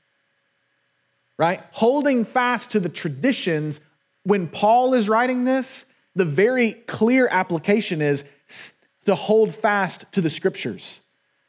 right? 1.39 1.63
Holding 1.73 2.25
fast 2.25 2.71
to 2.71 2.81
the 2.81 2.89
traditions. 2.89 3.81
When 4.25 4.49
Paul 4.49 4.95
is 4.95 5.09
writing 5.09 5.45
this, 5.45 5.85
the 6.17 6.25
very 6.25 6.73
clear 6.73 7.29
application 7.29 8.03
is 8.03 8.25
to 9.05 9.15
hold 9.15 9.55
fast 9.55 10.05
to 10.13 10.21
the 10.21 10.31
scriptures. 10.31 11.01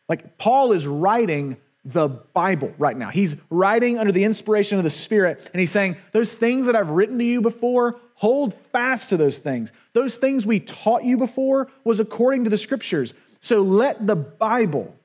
Like 0.08 0.38
Paul 0.38 0.72
is 0.72 0.86
writing 0.86 1.58
the 1.86 2.08
Bible 2.08 2.74
right 2.80 2.98
now. 2.98 3.10
He's 3.10 3.36
writing 3.52 4.00
under 4.00 4.12
the 4.12 4.24
inspiration 4.24 4.80
of 4.80 4.84
the 4.84 4.90
Spirit, 4.90 5.50
and 5.54 5.60
he's 5.60 5.72
saying, 5.72 5.98
Those 6.12 6.34
things 6.34 6.66
that 6.66 6.76
I've 6.76 6.90
written 6.90 7.20
to 7.20 7.24
you 7.24 7.42
before, 7.42 8.00
hold 8.16 8.54
fast 8.54 9.10
to 9.10 9.18
those 9.18 9.38
things. 9.38 9.72
Those 9.94 10.18
things 10.18 10.46
we 10.46 10.60
taught 10.60 11.04
you 11.04 11.18
before 11.18 11.70
was 11.84 12.00
according 12.00 12.44
to 12.46 12.50
the 12.50 12.58
scriptures. 12.58 13.14
So 13.40 13.62
let 13.62 14.08
the 14.08 14.16
Bible 14.16 14.96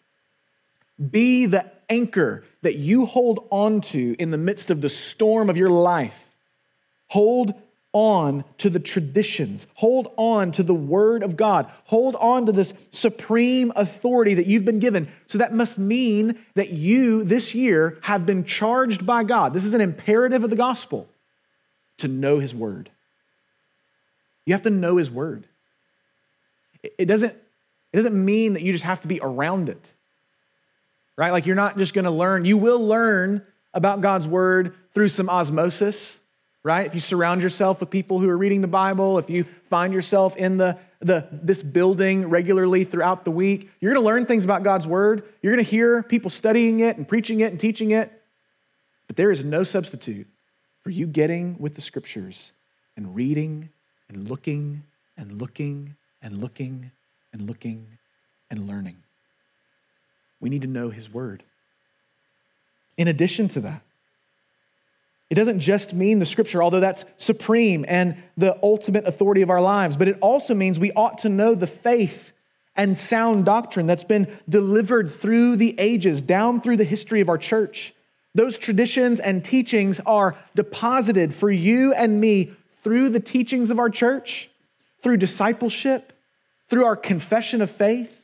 be 1.11 1.47
the 1.47 1.71
anchor 1.91 2.45
that 2.63 2.77
you 2.77 3.05
hold 3.05 3.47
on 3.51 3.81
to 3.81 4.17
in 4.19 4.31
the 4.31 4.39
midst 4.39 4.71
of 4.71 4.81
the 4.81 4.89
storm 4.89 5.51
of 5.51 5.57
your 5.57 5.71
life. 5.71 6.35
Hold 7.09 7.53
on 7.93 8.45
to 8.59 8.71
the 8.71 8.79
traditions. 8.79 9.67
Hold 9.75 10.13
on 10.17 10.53
to 10.53 10.63
the 10.63 10.75
Word 10.75 11.23
of 11.23 11.37
God. 11.37 11.71
Hold 11.85 12.17
on 12.17 12.47
to 12.47 12.53
this 12.53 12.73
supreme 12.93 13.73
authority 13.75 14.35
that 14.35 14.47
you've 14.47 14.65
been 14.65 14.79
given. 14.79 15.09
So 15.27 15.39
that 15.39 15.53
must 15.53 15.79
mean 15.79 16.39
that 16.55 16.71
you 16.71 17.25
this 17.25 17.55
year 17.55 17.99
have 18.03 18.25
been 18.27 18.45
charged 18.45 19.05
by 19.05 19.25
God. 19.25 19.53
This 19.53 19.65
is 19.65 19.75
an 19.75 19.81
imperative 19.81 20.45
of 20.45 20.51
the 20.51 20.57
gospel 20.57 21.09
to 21.99 22.09
know 22.09 22.39
His 22.39 22.55
Word. 22.55 22.91
You 24.47 24.55
have 24.55 24.63
to 24.63 24.71
know 24.71 24.97
His 24.97 25.11
Word. 25.11 25.47
It 26.83 27.07
doesn't, 27.07 27.35
it 27.93 27.97
doesn't 27.97 28.25
mean 28.25 28.55
that 28.55 28.63
you 28.63 28.73
just 28.73 28.85
have 28.85 29.01
to 29.01 29.09
be 29.09 29.21
around 29.21 29.69
it, 29.69 29.93
right? 31.17 31.33
Like 31.33 31.47
you're 31.47 31.57
not 31.57 31.77
just 31.77 31.93
going 31.93 32.05
to 32.05 32.11
learn. 32.11 32.45
You 32.45 32.57
will 32.57 32.87
learn 32.87 33.45
about 33.75 34.01
God's 34.01 34.29
Word 34.29 34.75
through 34.95 35.09
some 35.09 35.29
osmosis 35.29 36.21
right? 36.63 36.87
If 36.87 36.95
you 36.95 37.01
surround 37.01 37.43
yourself 37.43 37.81
with 37.81 37.91
people 37.91 38.21
who 38.21 38.29
are 38.29 38.37
reading 38.37 38.61
the 38.61 38.69
Bible, 38.69 39.19
if 39.19 39.31
you 39.31 39.45
find 39.69 39.93
yourself 39.93 40.37
in 40.37 40.59
the, 40.59 40.79
the, 41.01 41.27
this 41.33 41.63
building 41.63 42.29
regularly 42.29 42.85
throughout 42.85 43.25
the 43.25 43.31
week, 43.31 43.71
you're 43.81 43.93
going 43.93 44.03
to 44.03 44.07
learn 44.07 44.27
things 44.27 44.45
about 44.45 44.63
God's 44.63 44.87
Word. 44.87 45.25
You're 45.43 45.55
going 45.55 45.65
to 45.65 45.71
hear 45.71 46.03
people 46.03 46.31
studying 46.31 46.81
it 46.81 46.97
and 46.97 47.09
preaching 47.09 47.41
it 47.41 47.51
and 47.51 47.59
teaching 47.59 47.93
it. 47.93 48.13
But 49.07 49.17
there 49.17 49.31
is 49.31 49.45
no 49.45 49.65
substitute 49.65 50.27
for 50.83 50.91
you 50.91 51.07
getting 51.07 51.59
with 51.59 51.75
the 51.75 51.81
Scriptures 51.81 52.53
and 52.97 53.15
reading 53.15 53.71
and 54.09 54.29
looking 54.29 54.83
and 55.17 55.41
looking 55.41 55.97
and 56.23 56.41
looking 56.41 56.91
and 57.33 57.47
looking 57.47 57.87
and 58.51 58.67
learning. 58.67 58.97
We 60.41 60.51
need 60.51 60.63
to 60.63 60.69
know 60.69 60.91
His 60.91 61.13
Word. 61.13 61.43
In 62.97 63.09
addition 63.09 63.49
to 63.49 63.61
that, 63.61 63.83
it 65.31 65.37
doesn't 65.37 65.61
just 65.61 65.95
mean 65.95 66.19
the 66.19 66.27
scripture, 66.27 66.61
although 66.61 66.81
that's 66.81 67.05
supreme 67.17 67.85
and 67.87 68.21
the 68.37 68.59
ultimate 68.65 69.07
authority 69.07 69.43
of 69.43 69.51
our 69.51 69.61
lives, 69.61 69.97
but 69.97 70.09
it 70.09 70.19
also 70.21 70.55
means 70.57 70.79
we 70.79 70.91
ought 70.93 71.19
to 71.19 71.29
know 71.29 71.55
the 71.55 71.69
faith 71.69 72.33
and 72.75 72.99
sound 72.99 73.45
doctrine 73.45 73.87
that's 73.87 74.05
been 74.05 74.27
delivered 74.49 75.13
through 75.13 75.55
the 75.55 75.79
ages, 75.79 76.21
down 76.21 76.61
through 76.61 76.77
the 76.77 76.85
history 76.85 77.21
of 77.21 77.29
our 77.29 77.39
church. 77.39 77.95
Those 78.35 78.59
traditions 78.59 79.21
and 79.21 79.45
teachings 79.45 80.01
are 80.01 80.37
deposited 80.57 81.33
for 81.33 81.51
you 81.51 81.93
and 81.95 82.21
me 82.21 82.53
through 82.77 83.11
the 83.11 83.21
teachings 83.21 83.71
of 83.71 83.79
our 83.79 83.91
church, 83.91 84.51
through 85.01 85.19
discipleship, 85.19 86.13
through 86.69 86.85
our 86.85 86.97
confession 86.97 87.63
of 87.63 87.71
faith, 87.71 88.21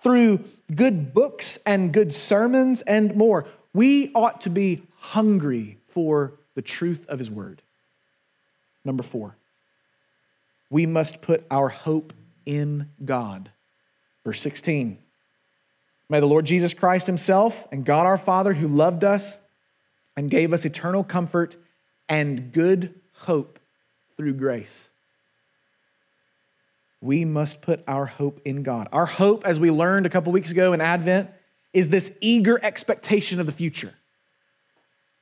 through 0.00 0.42
good 0.74 1.14
books 1.14 1.58
and 1.66 1.92
good 1.92 2.14
sermons 2.14 2.82
and 2.82 3.14
more. 3.14 3.46
We 3.74 4.12
ought 4.14 4.40
to 4.42 4.50
be 4.50 4.82
hungry 4.98 5.78
for 5.88 6.32
the 6.58 6.62
truth 6.62 7.06
of 7.08 7.20
his 7.20 7.30
word. 7.30 7.62
Number 8.84 9.04
four, 9.04 9.36
we 10.70 10.86
must 10.86 11.22
put 11.22 11.46
our 11.52 11.68
hope 11.68 12.12
in 12.46 12.88
God. 13.04 13.52
Verse 14.24 14.40
16 14.40 14.98
May 16.08 16.18
the 16.18 16.26
Lord 16.26 16.46
Jesus 16.46 16.74
Christ 16.74 17.06
himself 17.06 17.68
and 17.70 17.84
God 17.84 18.06
our 18.06 18.16
Father, 18.16 18.54
who 18.54 18.66
loved 18.66 19.04
us 19.04 19.38
and 20.16 20.28
gave 20.28 20.52
us 20.52 20.64
eternal 20.64 21.04
comfort 21.04 21.56
and 22.08 22.52
good 22.52 22.92
hope 23.18 23.60
through 24.16 24.34
grace. 24.34 24.88
We 27.00 27.24
must 27.24 27.62
put 27.62 27.84
our 27.86 28.06
hope 28.06 28.40
in 28.44 28.64
God. 28.64 28.88
Our 28.90 29.06
hope, 29.06 29.46
as 29.46 29.60
we 29.60 29.70
learned 29.70 30.06
a 30.06 30.10
couple 30.10 30.32
weeks 30.32 30.50
ago 30.50 30.72
in 30.72 30.80
Advent, 30.80 31.30
is 31.72 31.90
this 31.90 32.10
eager 32.20 32.58
expectation 32.64 33.38
of 33.38 33.46
the 33.46 33.52
future. 33.52 33.94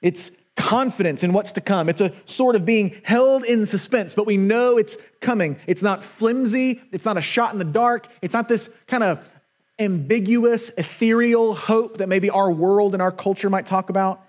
It's 0.00 0.30
confidence 0.56 1.22
in 1.22 1.32
what's 1.32 1.52
to 1.52 1.60
come. 1.60 1.88
It's 1.88 2.00
a 2.00 2.12
sort 2.24 2.56
of 2.56 2.64
being 2.64 3.00
held 3.04 3.44
in 3.44 3.66
suspense, 3.66 4.14
but 4.14 4.26
we 4.26 4.36
know 4.36 4.78
it's 4.78 4.96
coming. 5.20 5.58
It's 5.66 5.82
not 5.82 6.02
flimsy, 6.02 6.82
it's 6.90 7.04
not 7.04 7.16
a 7.16 7.20
shot 7.20 7.52
in 7.52 7.58
the 7.58 7.64
dark, 7.64 8.08
it's 8.22 8.34
not 8.34 8.48
this 8.48 8.68
kind 8.86 9.04
of 9.04 9.24
ambiguous, 9.78 10.70
ethereal 10.70 11.54
hope 11.54 11.98
that 11.98 12.08
maybe 12.08 12.30
our 12.30 12.50
world 12.50 12.94
and 12.94 13.02
our 13.02 13.12
culture 13.12 13.50
might 13.50 13.66
talk 13.66 13.90
about. 13.90 14.22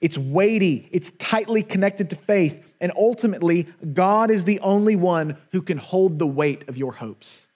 It's 0.00 0.18
weighty, 0.18 0.88
it's 0.90 1.10
tightly 1.10 1.62
connected 1.62 2.10
to 2.10 2.16
faith, 2.16 2.72
and 2.80 2.90
ultimately, 2.96 3.68
God 3.92 4.30
is 4.30 4.44
the 4.44 4.60
only 4.60 4.96
one 4.96 5.36
who 5.52 5.62
can 5.62 5.78
hold 5.78 6.18
the 6.18 6.26
weight 6.26 6.68
of 6.68 6.76
your 6.76 6.92
hopes. 6.92 7.46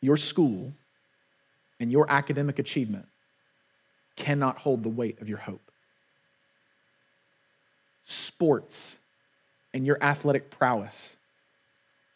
Your 0.00 0.16
school 0.16 0.72
and 1.82 1.90
your 1.90 2.06
academic 2.08 2.60
achievement 2.60 3.08
cannot 4.14 4.58
hold 4.58 4.84
the 4.84 4.88
weight 4.88 5.20
of 5.20 5.28
your 5.28 5.38
hope. 5.38 5.72
Sports 8.04 8.98
and 9.74 9.84
your 9.84 9.98
athletic 10.00 10.48
prowess 10.48 11.16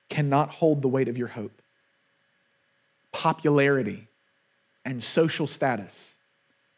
cannot 0.08 0.50
hold 0.50 0.82
the 0.82 0.88
weight 0.88 1.08
of 1.08 1.18
your 1.18 1.26
hope. 1.26 1.60
Popularity 3.10 4.06
and 4.84 5.02
social 5.02 5.48
status 5.48 6.14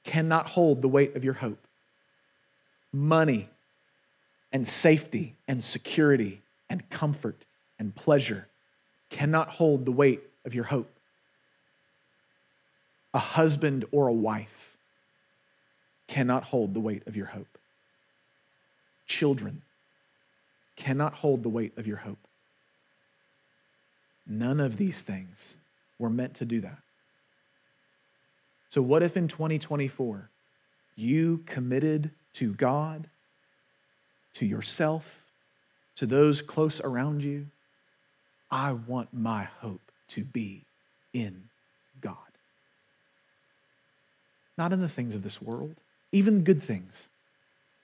cannot 0.03 0.47
hold 0.47 0.81
the 0.81 0.89
weight 0.89 1.15
of 1.15 1.23
your 1.23 1.35
hope. 1.35 1.67
Money 2.91 3.51
and 4.51 4.67
safety 4.67 5.35
and 5.47 5.63
security 5.63 6.41
and 6.71 6.89
comfort 6.89 7.45
and 7.79 7.95
pleasure 7.95 8.47
cannot 9.11 9.51
hold 9.51 9.85
the 9.85 9.93
weight 9.93 10.23
of 10.47 10.55
your 10.55 10.65
hope 10.65 10.89
a 13.15 13.19
husband 13.19 13.85
or 13.91 14.09
a 14.09 14.13
wife 14.13 14.77
cannot 16.07 16.45
hold 16.45 16.75
the 16.75 16.81
weight 16.81 17.07
of 17.07 17.17
your 17.17 17.27
hope. 17.27 17.59
Children 19.07 19.63
cannot 20.77 21.15
hold 21.15 21.43
the 21.43 21.49
weight 21.49 21.77
of 21.77 21.87
your 21.87 21.99
hope. 21.99 22.19
None 24.27 24.61
of 24.61 24.77
these 24.77 25.03
things 25.03 25.57
were 25.99 26.11
meant 26.11 26.35
to 26.35 26.45
do 26.45 26.61
that. 26.61 26.79
So, 28.71 28.83
what 28.83 29.03
if 29.03 29.17
in 29.17 29.29
2024 29.29 30.29
you 30.95 31.43
committed 31.47 32.11
to 32.35 32.53
God, 32.53 33.09
to 34.35 34.45
yourself, 34.45 35.25
to 35.97 36.07
those 36.07 36.43
close 36.43 36.81
around 36.83 37.23
you? 37.23 37.47
I 38.51 38.73
want 38.73 39.13
my 39.13 39.45
hope 39.45 39.81
to 40.09 40.25
be 40.25 40.63
in 41.13 41.45
God. 42.01 42.17
Not 44.59 44.73
in 44.73 44.81
the 44.81 44.89
things 44.89 45.15
of 45.15 45.23
this 45.23 45.41
world, 45.41 45.77
even 46.13 46.43
good 46.43 46.63
things, 46.63 47.09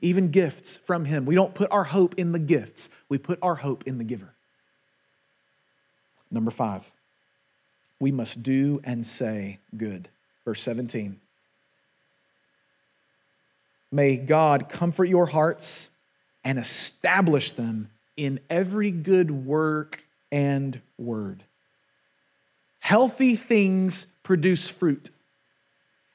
even 0.01 0.31
gifts 0.31 0.77
from 0.77 1.05
Him. 1.05 1.25
We 1.25 1.37
don't 1.37 1.55
put 1.55 1.71
our 1.71 1.85
hope 1.85 2.17
in 2.19 2.33
the 2.33 2.39
gifts, 2.39 2.91
we 3.09 3.17
put 3.17 3.39
our 3.41 3.55
hope 3.55 3.85
in 3.87 3.97
the 3.99 4.05
giver. 4.05 4.35
Number 6.31 6.51
five, 6.51 6.91
we 8.01 8.11
must 8.11 8.43
do 8.43 8.81
and 8.83 9.07
say 9.07 9.61
good. 9.77 10.09
Verse 10.45 10.61
17. 10.63 11.21
May 13.93 14.17
God 14.17 14.69
comfort 14.69 15.05
your 15.05 15.27
hearts 15.27 15.91
and 16.43 16.59
establish 16.59 17.53
them 17.53 17.91
in 18.17 18.41
every 18.51 18.91
good 18.91 19.31
work 19.31 20.05
and 20.33 20.81
word. 20.99 21.45
Healthy 22.81 23.37
things 23.37 24.07
produce 24.25 24.69
fruit, 24.69 25.11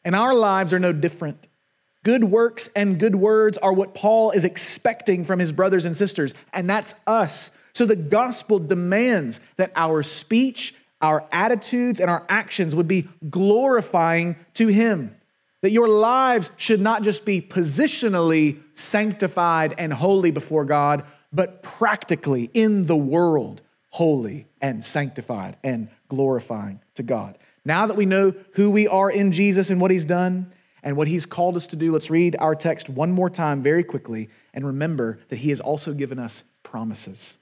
and 0.03 0.15
our 0.15 0.33
lives 0.33 0.73
are 0.73 0.79
no 0.79 0.93
different. 0.93 1.47
Good 2.03 2.23
works 2.23 2.69
and 2.75 2.99
good 2.99 3.15
words 3.15 3.57
are 3.57 3.73
what 3.73 3.93
Paul 3.93 4.31
is 4.31 4.45
expecting 4.45 5.25
from 5.25 5.39
his 5.39 5.51
brothers 5.51 5.85
and 5.85 5.95
sisters, 5.95 6.33
and 6.53 6.69
that's 6.69 6.95
us. 7.05 7.51
So 7.73 7.85
the 7.85 7.95
gospel 7.95 8.59
demands 8.59 9.39
that 9.57 9.71
our 9.75 10.01
speech, 10.03 10.75
our 11.01 11.25
attitudes, 11.31 11.99
and 11.99 12.09
our 12.09 12.25
actions 12.29 12.75
would 12.75 12.88
be 12.88 13.07
glorifying 13.29 14.38
to 14.55 14.67
him. 14.67 15.15
That 15.62 15.71
your 15.71 15.89
lives 15.89 16.51
should 16.55 16.79
not 16.79 17.03
just 17.03 17.25
be 17.25 17.41
positionally 17.41 18.62
sanctified 18.75 19.75
and 19.77 19.91
holy 19.91 20.31
before 20.31 20.63
God, 20.63 21.03
but 21.33 21.62
practically 21.62 22.49
in 22.53 22.85
the 22.85 22.95
world, 22.95 23.62
holy 23.89 24.47
and 24.62 24.83
sanctified 24.83 25.57
and 25.63 25.89
glorifying 26.07 26.79
to 26.95 27.03
God. 27.03 27.38
Now 27.65 27.87
that 27.87 27.97
we 27.97 28.05
know 28.05 28.33
who 28.53 28.69
we 28.69 28.87
are 28.87 29.09
in 29.09 29.31
Jesus 29.31 29.69
and 29.69 29.79
what 29.81 29.91
he's 29.91 30.05
done 30.05 30.51
and 30.81 30.95
what 30.95 31.07
he's 31.07 31.25
called 31.25 31.55
us 31.55 31.67
to 31.67 31.75
do, 31.75 31.91
let's 31.91 32.09
read 32.09 32.35
our 32.39 32.55
text 32.55 32.89
one 32.89 33.11
more 33.11 33.29
time 33.29 33.61
very 33.61 33.83
quickly 33.83 34.29
and 34.53 34.65
remember 34.65 35.19
that 35.29 35.37
he 35.37 35.49
has 35.49 35.59
also 35.59 35.93
given 35.93 36.19
us 36.19 36.43
promises. 36.63 37.37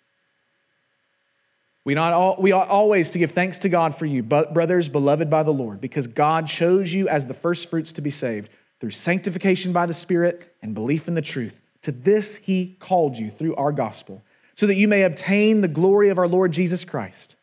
We, 1.85 1.93
not 1.93 2.11
all, 2.11 2.35
we 2.37 2.51
ought 2.51 2.67
always 2.67 3.11
to 3.11 3.19
give 3.19 3.31
thanks 3.31 3.59
to 3.59 3.69
God 3.69 3.95
for 3.95 4.05
you, 4.05 4.21
brothers 4.21 4.89
beloved 4.89 5.29
by 5.29 5.43
the 5.43 5.53
Lord, 5.53 5.79
because 5.79 6.07
God 6.07 6.47
chose 6.47 6.93
you 6.93 7.07
as 7.07 7.27
the 7.27 7.33
firstfruits 7.33 7.93
to 7.93 8.01
be 8.01 8.11
saved 8.11 8.51
through 8.81 8.91
sanctification 8.91 9.71
by 9.71 9.85
the 9.85 9.93
Spirit 9.93 10.53
and 10.61 10.73
belief 10.73 11.07
in 11.07 11.13
the 11.13 11.21
truth. 11.21 11.61
To 11.83 11.93
this 11.93 12.37
he 12.37 12.75
called 12.79 13.15
you 13.15 13.29
through 13.29 13.55
our 13.55 13.71
gospel, 13.71 14.21
so 14.53 14.67
that 14.67 14.75
you 14.75 14.87
may 14.89 15.03
obtain 15.03 15.61
the 15.61 15.69
glory 15.69 16.09
of 16.09 16.17
our 16.17 16.27
Lord 16.27 16.51
Jesus 16.51 16.83
Christ. 16.83 17.37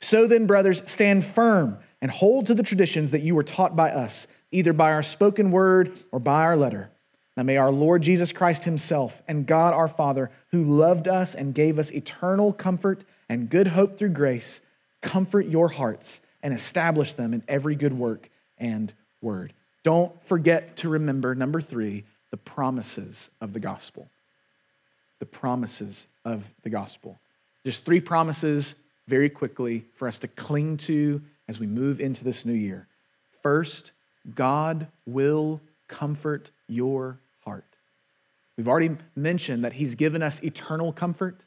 So 0.00 0.26
then, 0.26 0.46
brothers, 0.46 0.82
stand 0.86 1.24
firm 1.24 1.78
and 2.02 2.10
hold 2.10 2.48
to 2.48 2.54
the 2.54 2.62
traditions 2.62 3.12
that 3.12 3.22
you 3.22 3.34
were 3.34 3.44
taught 3.44 3.74
by 3.74 3.90
us, 3.90 4.26
either 4.50 4.74
by 4.74 4.92
our 4.92 5.02
spoken 5.02 5.50
word 5.50 5.98
or 6.10 6.18
by 6.18 6.42
our 6.42 6.56
letter. 6.56 6.90
Now 7.36 7.44
may 7.44 7.56
our 7.56 7.70
Lord 7.70 8.02
Jesus 8.02 8.32
Christ 8.32 8.64
himself 8.64 9.22
and 9.26 9.46
God 9.46 9.72
our 9.72 9.88
Father, 9.88 10.30
who 10.50 10.64
loved 10.64 11.08
us 11.08 11.34
and 11.34 11.54
gave 11.54 11.78
us 11.78 11.90
eternal 11.90 12.52
comfort 12.52 13.04
and 13.28 13.48
good 13.48 13.68
hope 13.68 13.96
through 13.96 14.10
grace 14.10 14.60
comfort 15.00 15.46
your 15.46 15.68
hearts 15.68 16.20
and 16.42 16.54
establish 16.54 17.14
them 17.14 17.34
in 17.34 17.42
every 17.48 17.74
good 17.74 17.92
work 17.92 18.28
and 18.58 18.92
word. 19.20 19.52
Don't 19.82 20.12
forget 20.24 20.76
to 20.78 20.88
remember, 20.88 21.34
number 21.34 21.60
three, 21.60 22.04
the 22.30 22.36
promises 22.36 23.30
of 23.40 23.52
the 23.52 23.60
gospel. 23.60 24.08
The 25.18 25.26
promises 25.26 26.06
of 26.24 26.52
the 26.62 26.70
gospel. 26.70 27.18
Just 27.64 27.84
three 27.84 28.00
promises 28.00 28.74
very 29.08 29.28
quickly 29.28 29.84
for 29.94 30.06
us 30.08 30.18
to 30.20 30.28
cling 30.28 30.76
to 30.78 31.20
as 31.48 31.60
we 31.60 31.66
move 31.66 32.00
into 32.00 32.24
this 32.24 32.44
new 32.44 32.52
year. 32.52 32.86
First, 33.42 33.92
God 34.34 34.86
will 35.06 35.60
comfort 35.88 36.50
your 36.68 37.18
heart. 37.44 37.64
We've 38.56 38.68
already 38.68 38.96
mentioned 39.16 39.64
that 39.64 39.74
He's 39.74 39.94
given 39.94 40.22
us 40.22 40.42
eternal 40.42 40.92
comfort. 40.92 41.44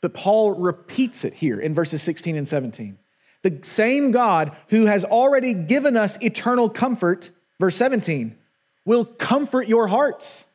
But 0.00 0.14
Paul 0.14 0.52
repeats 0.52 1.24
it 1.24 1.34
here 1.34 1.60
in 1.60 1.74
verses 1.74 2.02
16 2.02 2.36
and 2.36 2.46
17. 2.46 2.98
The 3.42 3.58
same 3.62 4.10
God 4.10 4.56
who 4.68 4.86
has 4.86 5.04
already 5.04 5.54
given 5.54 5.96
us 5.96 6.18
eternal 6.20 6.68
comfort, 6.68 7.30
verse 7.58 7.76
17, 7.76 8.36
will 8.84 9.04
comfort 9.04 9.68
your 9.68 9.88
hearts. 9.88 10.46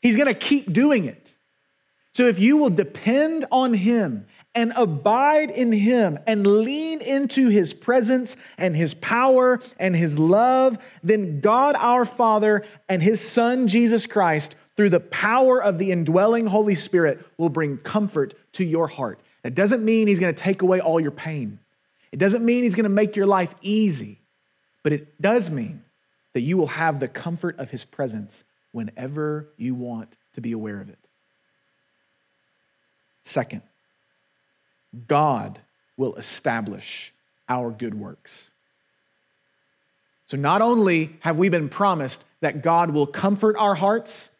He's 0.00 0.16
going 0.16 0.28
to 0.28 0.34
keep 0.34 0.72
doing 0.72 1.04
it. 1.04 1.34
So 2.12 2.24
if 2.24 2.38
you 2.38 2.56
will 2.56 2.70
depend 2.70 3.44
on 3.50 3.74
Him 3.74 4.26
and 4.54 4.72
abide 4.76 5.50
in 5.50 5.72
Him 5.72 6.18
and 6.26 6.46
lean 6.46 7.00
into 7.00 7.48
His 7.48 7.72
presence 7.72 8.36
and 8.56 8.76
His 8.76 8.94
power 8.94 9.60
and 9.78 9.96
His 9.96 10.18
love, 10.18 10.78
then 11.02 11.40
God 11.40 11.76
our 11.78 12.04
Father 12.04 12.64
and 12.88 13.02
His 13.02 13.20
Son 13.20 13.68
Jesus 13.68 14.06
Christ 14.06 14.54
through 14.76 14.90
the 14.90 15.00
power 15.00 15.62
of 15.62 15.78
the 15.78 15.92
indwelling 15.92 16.46
Holy 16.46 16.74
Spirit, 16.74 17.24
will 17.38 17.48
bring 17.48 17.78
comfort 17.78 18.34
to 18.52 18.64
your 18.64 18.88
heart. 18.88 19.20
That 19.42 19.54
doesn't 19.54 19.84
mean 19.84 20.08
He's 20.08 20.20
going 20.20 20.34
to 20.34 20.42
take 20.42 20.62
away 20.62 20.80
all 20.80 20.98
your 20.98 21.10
pain. 21.10 21.58
It 22.12 22.18
doesn't 22.18 22.44
mean 22.44 22.64
He's 22.64 22.74
going 22.74 22.84
to 22.84 22.90
make 22.90 23.16
your 23.16 23.26
life 23.26 23.54
easy, 23.62 24.18
but 24.82 24.92
it 24.92 25.20
does 25.20 25.50
mean 25.50 25.82
that 26.32 26.40
you 26.40 26.56
will 26.56 26.68
have 26.68 26.98
the 26.98 27.08
comfort 27.08 27.58
of 27.58 27.70
His 27.70 27.84
presence 27.84 28.44
whenever 28.72 29.46
you 29.56 29.74
want 29.74 30.16
to 30.32 30.40
be 30.40 30.52
aware 30.52 30.80
of 30.80 30.88
it. 30.88 30.98
Second, 33.22 33.62
God 35.06 35.60
will 35.96 36.14
establish 36.16 37.12
our 37.48 37.70
good 37.70 37.94
works. 37.94 38.50
So, 40.26 40.36
not 40.36 40.62
only 40.62 41.16
have 41.20 41.38
we 41.38 41.48
been 41.48 41.68
promised 41.68 42.24
that 42.40 42.62
God 42.62 42.90
will 42.90 43.06
comfort 43.06 43.56
our 43.58 43.74
hearts, 43.74 44.30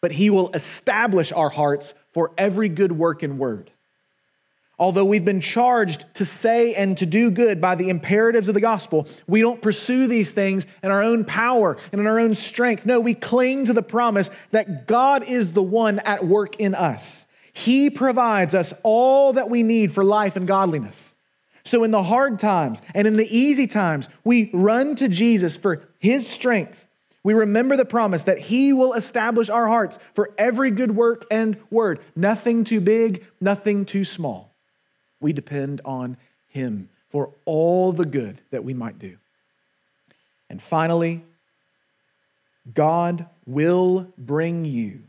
but 0.00 0.12
he 0.12 0.30
will 0.30 0.50
establish 0.52 1.32
our 1.32 1.50
hearts 1.50 1.94
for 2.12 2.32
every 2.38 2.68
good 2.68 2.92
work 2.92 3.22
and 3.22 3.38
word. 3.38 3.70
Although 4.78 5.06
we've 5.06 5.24
been 5.24 5.40
charged 5.40 6.06
to 6.14 6.24
say 6.24 6.74
and 6.74 6.96
to 6.98 7.06
do 7.06 7.32
good 7.32 7.60
by 7.60 7.74
the 7.74 7.88
imperatives 7.88 8.48
of 8.48 8.54
the 8.54 8.60
gospel, 8.60 9.08
we 9.26 9.40
don't 9.40 9.60
pursue 9.60 10.06
these 10.06 10.30
things 10.30 10.66
in 10.84 10.92
our 10.92 11.02
own 11.02 11.24
power 11.24 11.76
and 11.90 12.00
in 12.00 12.06
our 12.06 12.20
own 12.20 12.34
strength. 12.36 12.86
No, 12.86 13.00
we 13.00 13.14
cling 13.14 13.64
to 13.64 13.72
the 13.72 13.82
promise 13.82 14.30
that 14.52 14.86
God 14.86 15.24
is 15.24 15.50
the 15.50 15.62
one 15.62 15.98
at 16.00 16.24
work 16.24 16.60
in 16.60 16.76
us. 16.76 17.26
He 17.58 17.90
provides 17.90 18.54
us 18.54 18.72
all 18.82 19.32
that 19.34 19.50
we 19.50 19.62
need 19.62 19.92
for 19.92 20.04
life 20.04 20.36
and 20.36 20.46
godliness. 20.46 21.14
So, 21.64 21.84
in 21.84 21.90
the 21.90 22.02
hard 22.02 22.38
times 22.38 22.80
and 22.94 23.06
in 23.06 23.16
the 23.16 23.36
easy 23.36 23.66
times, 23.66 24.08
we 24.24 24.50
run 24.52 24.94
to 24.96 25.08
Jesus 25.08 25.56
for 25.56 25.82
His 25.98 26.26
strength 26.26 26.88
we 27.28 27.34
remember 27.34 27.76
the 27.76 27.84
promise 27.84 28.22
that 28.24 28.38
He 28.38 28.72
will 28.72 28.94
establish 28.94 29.50
our 29.50 29.68
hearts 29.68 29.98
for 30.14 30.30
every 30.38 30.70
good 30.70 30.96
work 30.96 31.26
and 31.30 31.58
word. 31.70 32.00
Nothing 32.16 32.64
too 32.64 32.80
big, 32.80 33.22
nothing 33.40 33.84
too 33.84 34.04
small. 34.04 34.54
We 35.20 35.34
depend 35.34 35.80
on 35.84 36.16
Him 36.48 36.88
for 37.10 37.30
all 37.44 37.92
the 37.92 38.06
good 38.06 38.40
that 38.50 38.64
we 38.64 38.72
might 38.72 38.98
do. 38.98 39.18
And 40.48 40.62
finally, 40.62 41.22
God 42.72 43.26
will 43.46 44.06
bring 44.16 44.64
you 44.64 45.00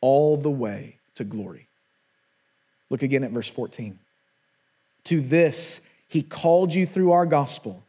all 0.00 0.36
the 0.36 0.50
way 0.50 0.93
to 1.16 1.24
glory. 1.24 1.68
Look 2.90 3.02
again 3.02 3.24
at 3.24 3.30
verse 3.30 3.48
14. 3.48 3.98
To 5.04 5.20
this, 5.20 5.80
He 6.08 6.22
called 6.22 6.74
you 6.74 6.86
through 6.86 7.12
our 7.12 7.26
gospel 7.26 7.84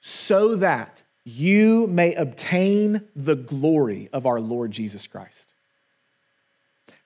so 0.00 0.56
that 0.56 1.02
you 1.24 1.86
may 1.86 2.14
obtain 2.14 3.00
the 3.16 3.34
glory 3.34 4.10
of 4.12 4.26
our 4.26 4.40
Lord 4.40 4.70
Jesus 4.70 5.06
Christ. 5.06 5.54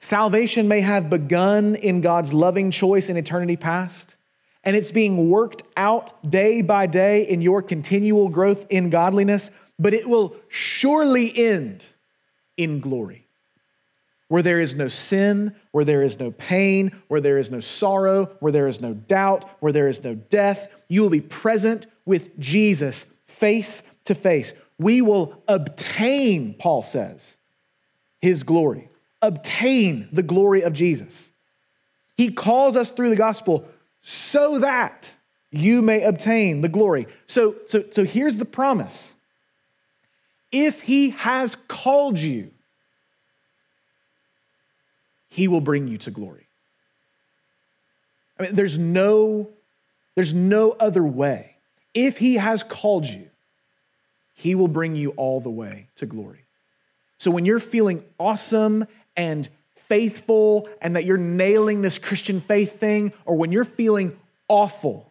Salvation 0.00 0.66
may 0.66 0.80
have 0.80 1.08
begun 1.08 1.76
in 1.76 2.00
God's 2.00 2.32
loving 2.32 2.72
choice 2.72 3.08
in 3.08 3.16
eternity 3.16 3.56
past, 3.56 4.16
and 4.64 4.74
it's 4.74 4.90
being 4.90 5.30
worked 5.30 5.62
out 5.76 6.28
day 6.28 6.60
by 6.60 6.86
day 6.86 7.22
in 7.22 7.40
your 7.40 7.62
continual 7.62 8.28
growth 8.28 8.66
in 8.68 8.90
godliness, 8.90 9.52
but 9.78 9.94
it 9.94 10.08
will 10.08 10.34
surely 10.48 11.32
end 11.36 11.86
in 12.56 12.80
glory. 12.80 13.27
Where 14.28 14.42
there 14.42 14.60
is 14.60 14.74
no 14.74 14.88
sin, 14.88 15.54
where 15.72 15.84
there 15.84 16.02
is 16.02 16.20
no 16.20 16.30
pain, 16.30 16.92
where 17.08 17.20
there 17.20 17.38
is 17.38 17.50
no 17.50 17.60
sorrow, 17.60 18.26
where 18.40 18.52
there 18.52 18.68
is 18.68 18.80
no 18.80 18.94
doubt, 18.94 19.48
where 19.60 19.72
there 19.72 19.88
is 19.88 20.04
no 20.04 20.14
death, 20.14 20.68
you 20.88 21.02
will 21.02 21.10
be 21.10 21.20
present 21.20 21.86
with 22.04 22.38
Jesus 22.38 23.06
face 23.26 23.82
to 24.04 24.14
face. 24.14 24.52
We 24.78 25.00
will 25.00 25.42
obtain, 25.48 26.54
Paul 26.54 26.82
says, 26.82 27.36
his 28.20 28.42
glory, 28.42 28.90
obtain 29.22 30.08
the 30.12 30.22
glory 30.22 30.62
of 30.62 30.72
Jesus. 30.72 31.30
He 32.16 32.30
calls 32.30 32.76
us 32.76 32.90
through 32.90 33.10
the 33.10 33.16
gospel 33.16 33.66
so 34.02 34.58
that 34.58 35.14
you 35.50 35.82
may 35.82 36.02
obtain 36.02 36.60
the 36.60 36.68
glory. 36.68 37.06
So, 37.26 37.56
so, 37.66 37.84
so 37.90 38.04
here's 38.04 38.36
the 38.36 38.44
promise. 38.44 39.14
If 40.52 40.82
he 40.82 41.10
has 41.10 41.56
called 41.56 42.18
you, 42.18 42.50
he 45.28 45.48
will 45.48 45.60
bring 45.60 45.88
you 45.88 45.98
to 45.98 46.10
glory. 46.10 46.46
I 48.38 48.44
mean, 48.44 48.54
there's 48.54 48.78
no, 48.78 49.48
there's 50.14 50.34
no 50.34 50.70
other 50.72 51.04
way. 51.04 51.56
If 51.94 52.18
he 52.18 52.34
has 52.34 52.62
called 52.62 53.06
you, 53.06 53.28
he 54.34 54.54
will 54.54 54.68
bring 54.68 54.94
you 54.94 55.10
all 55.10 55.40
the 55.40 55.50
way 55.50 55.88
to 55.96 56.06
glory. 56.06 56.44
So 57.18 57.30
when 57.30 57.44
you're 57.44 57.58
feeling 57.58 58.04
awesome 58.18 58.86
and 59.16 59.48
faithful 59.74 60.68
and 60.80 60.94
that 60.94 61.04
you're 61.04 61.16
nailing 61.16 61.82
this 61.82 61.98
Christian 61.98 62.40
faith 62.40 62.78
thing, 62.78 63.12
or 63.24 63.36
when 63.36 63.50
you're 63.50 63.64
feeling 63.64 64.16
awful 64.46 65.10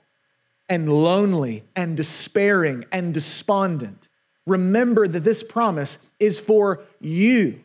and 0.69 0.91
lonely 0.91 1.63
and 1.75 1.97
despairing 1.97 2.85
and 2.91 3.13
despondent, 3.13 4.07
remember 4.45 5.07
that 5.07 5.25
this 5.25 5.43
promise 5.43 5.99
is 6.19 6.39
for 6.39 6.81
you. 7.01 7.61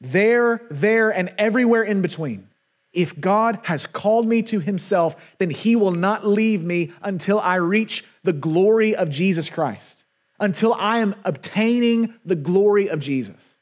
There, 0.00 0.62
there, 0.70 1.10
and 1.10 1.32
everywhere 1.38 1.82
in 1.82 2.02
between. 2.02 2.48
If 2.92 3.20
God 3.20 3.60
has 3.64 3.86
called 3.86 4.26
me 4.26 4.42
to 4.44 4.58
himself, 4.58 5.16
then 5.38 5.50
he 5.50 5.76
will 5.76 5.92
not 5.92 6.26
leave 6.26 6.64
me 6.64 6.92
until 7.02 7.38
I 7.38 7.56
reach 7.56 8.04
the 8.22 8.32
glory 8.32 8.96
of 8.96 9.10
Jesus 9.10 9.50
Christ, 9.50 10.04
until 10.40 10.72
I 10.72 10.98
am 10.98 11.14
obtaining 11.24 12.14
the 12.24 12.36
glory 12.36 12.88
of 12.88 13.00
Jesus. 13.00 13.56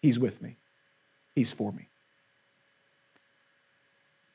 He's 0.00 0.18
with 0.18 0.42
me, 0.42 0.56
he's 1.34 1.52
for 1.52 1.72
me. 1.72 1.88